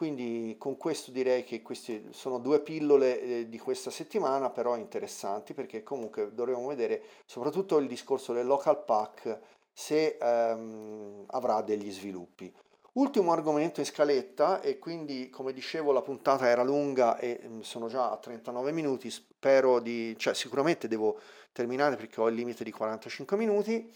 Quindi 0.00 0.56
con 0.56 0.78
questo 0.78 1.10
direi 1.10 1.44
che 1.44 1.60
queste 1.60 2.04
sono 2.12 2.38
due 2.38 2.60
pillole 2.60 3.20
eh, 3.20 3.48
di 3.50 3.58
questa 3.58 3.90
settimana, 3.90 4.48
però 4.48 4.78
interessanti 4.78 5.52
perché 5.52 5.82
comunque 5.82 6.32
dovremo 6.32 6.66
vedere 6.68 7.02
soprattutto 7.26 7.76
il 7.76 7.86
discorso 7.86 8.32
del 8.32 8.46
local 8.46 8.82
pack 8.82 9.38
se 9.70 10.16
um, 10.18 11.24
avrà 11.26 11.60
degli 11.60 11.92
sviluppi. 11.92 12.50
Ultimo 12.92 13.32
argomento 13.32 13.80
in 13.80 13.84
scaletta 13.84 14.62
e 14.62 14.78
quindi 14.78 15.28
come 15.28 15.52
dicevo 15.52 15.92
la 15.92 16.00
puntata 16.00 16.48
era 16.48 16.62
lunga 16.62 17.18
e 17.18 17.58
sono 17.60 17.88
già 17.88 18.10
a 18.10 18.16
39 18.16 18.72
minuti, 18.72 19.10
spero 19.10 19.80
di, 19.80 20.16
cioè 20.16 20.32
sicuramente 20.32 20.88
devo 20.88 21.20
terminare 21.52 21.96
perché 21.96 22.22
ho 22.22 22.28
il 22.30 22.36
limite 22.36 22.64
di 22.64 22.70
45 22.70 23.36
minuti 23.36 23.92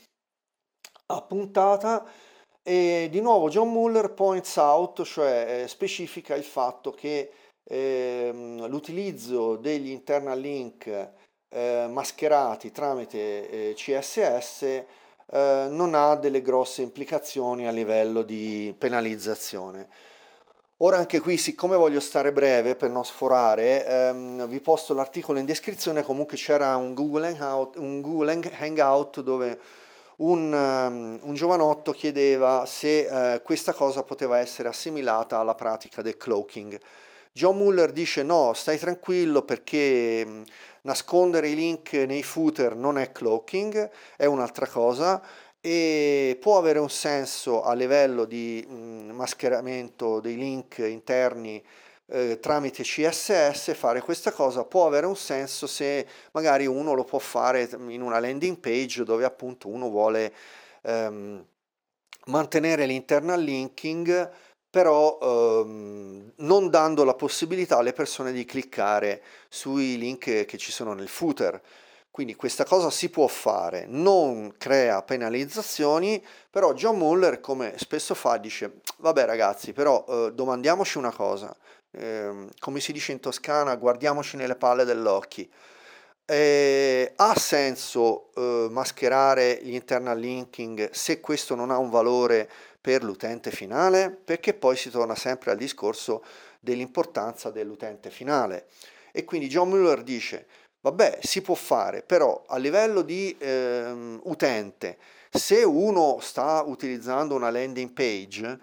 a 1.06 1.22
puntata 1.22 2.06
E 2.66 3.08
di 3.10 3.20
nuovo 3.20 3.50
John 3.50 3.70
Muller 3.70 4.14
points 4.14 4.56
out, 4.56 5.02
cioè 5.02 5.64
eh, 5.64 5.68
specifica 5.68 6.34
il 6.34 6.44
fatto 6.44 6.92
che 6.92 7.30
ehm, 7.62 8.66
l'utilizzo 8.68 9.56
degli 9.56 9.90
internal 9.90 10.40
link 10.40 11.10
eh, 11.50 11.86
mascherati 11.90 12.72
tramite 12.72 13.50
eh, 13.50 13.74
CSS 13.74 14.62
eh, 14.62 14.86
non 15.68 15.92
ha 15.94 16.14
delle 16.14 16.40
grosse 16.40 16.80
implicazioni 16.80 17.66
a 17.66 17.70
livello 17.70 18.22
di 18.22 18.74
penalizzazione. 18.78 19.86
Ora 20.78 20.96
anche 20.96 21.20
qui, 21.20 21.36
siccome 21.36 21.76
voglio 21.76 22.00
stare 22.00 22.32
breve 22.32 22.76
per 22.76 22.88
non 22.88 23.04
sforare, 23.04 23.86
ehm, 23.86 24.46
vi 24.48 24.60
posto 24.60 24.94
l'articolo 24.94 25.38
in 25.38 25.44
descrizione, 25.44 26.02
comunque 26.02 26.38
c'era 26.38 26.76
un 26.76 26.94
Google 26.94 27.26
Hangout, 27.26 27.76
un 27.76 28.00
Google 28.00 28.40
Hangout 28.58 29.20
dove 29.20 29.58
un, 30.16 30.52
um, 30.52 31.18
un, 31.22 31.34
giovanotto 31.34 31.92
chiedeva 31.92 32.64
se 32.66 33.34
eh, 33.34 33.42
questa 33.42 33.72
cosa 33.72 34.02
poteva 34.02 34.38
essere 34.38 34.68
assimilata 34.68 35.38
alla 35.38 35.54
pratica 35.54 36.02
del 36.02 36.16
cloaking. 36.16 36.78
John 37.32 37.56
Muller 37.56 37.90
dice 37.90 38.22
no, 38.22 38.52
stai 38.54 38.78
tranquillo 38.78 39.42
perché 39.42 40.24
mh, 40.24 40.42
nascondere 40.82 41.48
i 41.48 41.54
link 41.54 41.92
nei 41.92 42.22
footer 42.22 42.76
non 42.76 42.98
è 42.98 43.10
cloaking, 43.10 43.90
è 44.16 44.26
un'altra 44.26 44.66
cosa 44.68 45.20
e 45.60 46.36
può 46.40 46.58
avere 46.58 46.78
un 46.78 46.90
senso 46.90 47.62
a 47.62 47.72
livello 47.72 48.24
di 48.24 48.64
mh, 48.68 49.10
mascheramento 49.12 50.20
dei 50.20 50.36
link 50.36 50.78
interni 50.78 51.62
eh, 52.14 52.38
tramite 52.38 52.84
CSS 52.84 53.74
fare 53.74 54.00
questa 54.00 54.30
cosa 54.30 54.64
può 54.64 54.86
avere 54.86 55.06
un 55.06 55.16
senso 55.16 55.66
se 55.66 56.06
magari 56.30 56.66
uno 56.66 56.92
lo 56.92 57.02
può 57.02 57.18
fare 57.18 57.68
in 57.88 58.02
una 58.02 58.20
landing 58.20 58.58
page 58.58 59.02
dove 59.02 59.24
appunto 59.24 59.68
uno 59.68 59.88
vuole 59.88 60.32
ehm, 60.82 61.44
mantenere 62.26 62.86
l'internal 62.86 63.40
linking 63.42 64.30
però 64.70 65.18
ehm, 65.20 66.32
non 66.36 66.70
dando 66.70 67.04
la 67.04 67.14
possibilità 67.14 67.78
alle 67.78 67.92
persone 67.92 68.32
di 68.32 68.44
cliccare 68.44 69.22
sui 69.48 69.96
link 69.98 70.44
che 70.44 70.58
ci 70.58 70.72
sono 70.72 70.94
nel 70.94 71.06
footer. 71.06 71.60
Quindi 72.10 72.36
questa 72.36 72.64
cosa 72.64 72.90
si 72.90 73.08
può 73.08 73.26
fare, 73.26 73.86
non 73.88 74.54
crea 74.56 75.02
penalizzazioni, 75.02 76.24
però 76.48 76.72
John 76.72 76.96
Muller, 76.96 77.40
come 77.40 77.74
spesso 77.76 78.14
fa, 78.14 78.36
dice, 78.36 78.80
vabbè 78.98 79.24
ragazzi, 79.24 79.72
però 79.72 80.04
eh, 80.08 80.32
domandiamoci 80.32 80.98
una 80.98 81.12
cosa, 81.12 81.52
eh, 81.96 82.48
come 82.58 82.80
si 82.80 82.92
dice 82.92 83.12
in 83.12 83.20
toscana, 83.20 83.76
guardiamoci 83.76 84.36
nelle 84.36 84.56
palle 84.56 84.84
dell'occhio. 84.84 85.46
Eh, 86.26 87.12
ha 87.16 87.38
senso 87.38 88.32
eh, 88.34 88.68
mascherare 88.70 89.60
gli 89.62 89.74
internal 89.74 90.18
linking 90.18 90.90
se 90.90 91.20
questo 91.20 91.54
non 91.54 91.70
ha 91.70 91.76
un 91.76 91.90
valore 91.90 92.48
per 92.80 93.02
l'utente 93.04 93.50
finale? 93.50 94.10
Perché 94.10 94.54
poi 94.54 94.76
si 94.76 94.90
torna 94.90 95.14
sempre 95.14 95.50
al 95.50 95.58
discorso 95.58 96.24
dell'importanza 96.60 97.50
dell'utente 97.50 98.10
finale. 98.10 98.66
E 99.12 99.24
quindi 99.24 99.48
John 99.48 99.68
Muller 99.68 100.02
dice 100.02 100.46
Vabbè, 100.84 101.20
si 101.22 101.40
può 101.40 101.54
fare, 101.54 102.02
però 102.02 102.44
a 102.46 102.58
livello 102.58 103.00
di 103.00 103.34
ehm, 103.38 104.20
utente, 104.24 104.98
se 105.30 105.62
uno 105.62 106.18
sta 106.20 106.62
utilizzando 106.62 107.34
una 107.34 107.50
landing 107.50 107.90
page, 107.92 108.58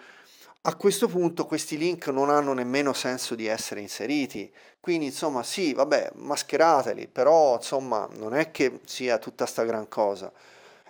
a 0.63 0.75
questo 0.75 1.07
punto 1.07 1.45
questi 1.45 1.77
link 1.77 2.07
non 2.07 2.29
hanno 2.29 2.53
nemmeno 2.53 2.93
senso 2.93 3.35
di 3.35 3.47
essere 3.47 3.81
inseriti. 3.81 4.51
Quindi, 4.79 5.05
insomma, 5.05 5.43
sì, 5.43 5.73
vabbè, 5.73 6.11
mascherateli, 6.15 7.07
però 7.07 7.55
insomma, 7.55 8.07
non 8.13 8.35
è 8.35 8.51
che 8.51 8.79
sia 8.85 9.17
tutta 9.17 9.45
sta 9.45 9.63
gran 9.63 9.87
cosa. 9.87 10.31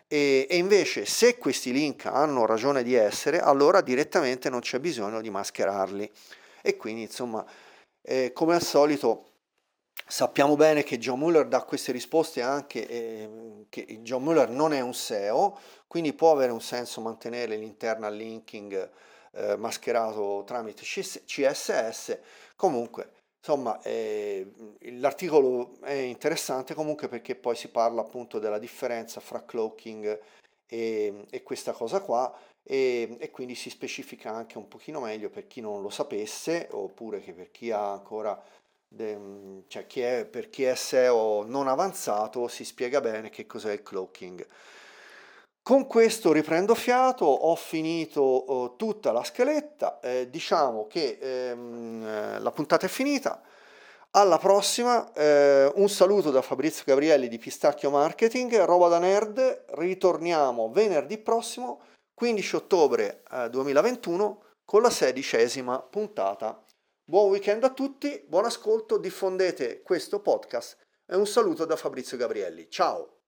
E, 0.07 0.45
e 0.49 0.57
invece, 0.57 1.05
se 1.05 1.37
questi 1.37 1.71
link 1.71 2.05
hanno 2.05 2.45
ragione 2.45 2.83
di 2.83 2.95
essere, 2.95 3.39
allora 3.39 3.81
direttamente 3.81 4.49
non 4.49 4.59
c'è 4.59 4.79
bisogno 4.79 5.21
di 5.21 5.29
mascherarli. 5.29 6.11
E 6.61 6.75
quindi, 6.77 7.03
insomma, 7.03 7.45
eh, 8.01 8.31
come 8.33 8.55
al 8.55 8.61
solito 8.63 9.27
Sappiamo 10.11 10.57
bene 10.57 10.83
che 10.83 10.97
John 10.97 11.19
Muller 11.19 11.47
dà 11.47 11.63
queste 11.63 11.93
risposte 11.93 12.41
anche 12.41 12.85
eh, 12.85 13.65
che 13.69 13.99
John 14.01 14.23
Muller 14.23 14.49
non 14.49 14.73
è 14.73 14.81
un 14.81 14.93
SEO, 14.93 15.57
quindi 15.87 16.11
può 16.11 16.31
avere 16.33 16.51
un 16.51 16.59
senso 16.59 16.99
mantenere 16.99 17.55
l'internal 17.55 18.13
linking 18.13 18.89
eh, 19.31 19.55
mascherato 19.55 20.43
tramite 20.45 20.83
CSS. 20.83 22.19
Comunque, 22.55 23.11
insomma, 23.39 23.81
eh, 23.81 24.51
l'articolo 24.99 25.79
è 25.81 25.93
interessante 25.93 26.73
comunque 26.73 27.07
perché 27.07 27.35
poi 27.35 27.55
si 27.55 27.69
parla 27.69 28.01
appunto 28.01 28.39
della 28.39 28.59
differenza 28.59 29.19
fra 29.19 29.43
cloaking 29.43 30.19
e, 30.67 31.25
e 31.29 31.43
questa 31.43 31.71
cosa 31.73 32.01
qua 32.01 32.33
e, 32.63 33.17
e, 33.19 33.31
quindi 33.31 33.55
si 33.55 33.69
specifica 33.69 34.31
anche 34.31 34.57
un 34.57 34.67
pochino 34.67 34.99
meglio 34.99 35.29
per 35.29 35.47
chi 35.47 35.61
non 35.61 35.81
lo 35.81 35.89
sapesse 35.89 36.67
oppure 36.71 37.19
che 37.19 37.33
per 37.33 37.49
chi 37.51 37.71
ha 37.71 37.91
ancora 37.91 38.41
de, 38.87 39.63
cioè 39.67 39.87
chi 39.87 40.01
è, 40.01 40.25
per 40.25 40.49
chi 40.49 40.63
è 40.63 40.75
SEO 40.75 41.43
non 41.45 41.67
avanzato 41.67 42.47
si 42.47 42.63
spiega 42.63 43.01
bene 43.01 43.29
che 43.29 43.45
cos'è 43.45 43.71
il 43.73 43.83
cloaking. 43.83 44.45
Con 45.63 45.85
questo 45.85 46.31
riprendo 46.31 46.73
fiato, 46.73 47.23
ho 47.23 47.55
finito 47.55 48.19
oh, 48.19 48.75
tutta 48.75 49.11
la 49.11 49.23
scaletta, 49.23 49.99
eh, 49.99 50.27
diciamo 50.27 50.87
che 50.87 51.19
ehm, 51.21 52.03
eh, 52.03 52.39
la 52.39 52.51
puntata 52.51 52.87
è 52.87 52.89
finita. 52.89 53.39
Alla 54.13 54.39
prossima, 54.39 55.13
eh, 55.13 55.71
un 55.75 55.87
saluto 55.87 56.31
da 56.31 56.41
Fabrizio 56.41 56.83
Gabrielli 56.83 57.27
di 57.27 57.37
Pistacchio 57.37 57.91
Marketing, 57.91 58.57
roba 58.63 58.87
da 58.87 58.97
nerd, 58.97 59.65
ritorniamo 59.75 60.71
venerdì 60.71 61.19
prossimo, 61.19 61.81
15 62.15 62.55
ottobre 62.55 63.23
2021, 63.51 64.41
eh, 64.41 64.45
con 64.65 64.81
la 64.81 64.89
sedicesima 64.89 65.79
puntata. 65.79 66.59
Buon 67.03 67.29
weekend 67.29 67.63
a 67.63 67.69
tutti, 67.69 68.25
buon 68.27 68.45
ascolto, 68.45 68.97
diffondete 68.97 69.83
questo 69.83 70.21
podcast 70.21 70.77
e 71.05 71.15
un 71.15 71.27
saluto 71.27 71.65
da 71.65 71.75
Fabrizio 71.75 72.17
Gabrielli. 72.17 72.67
Ciao! 72.67 73.20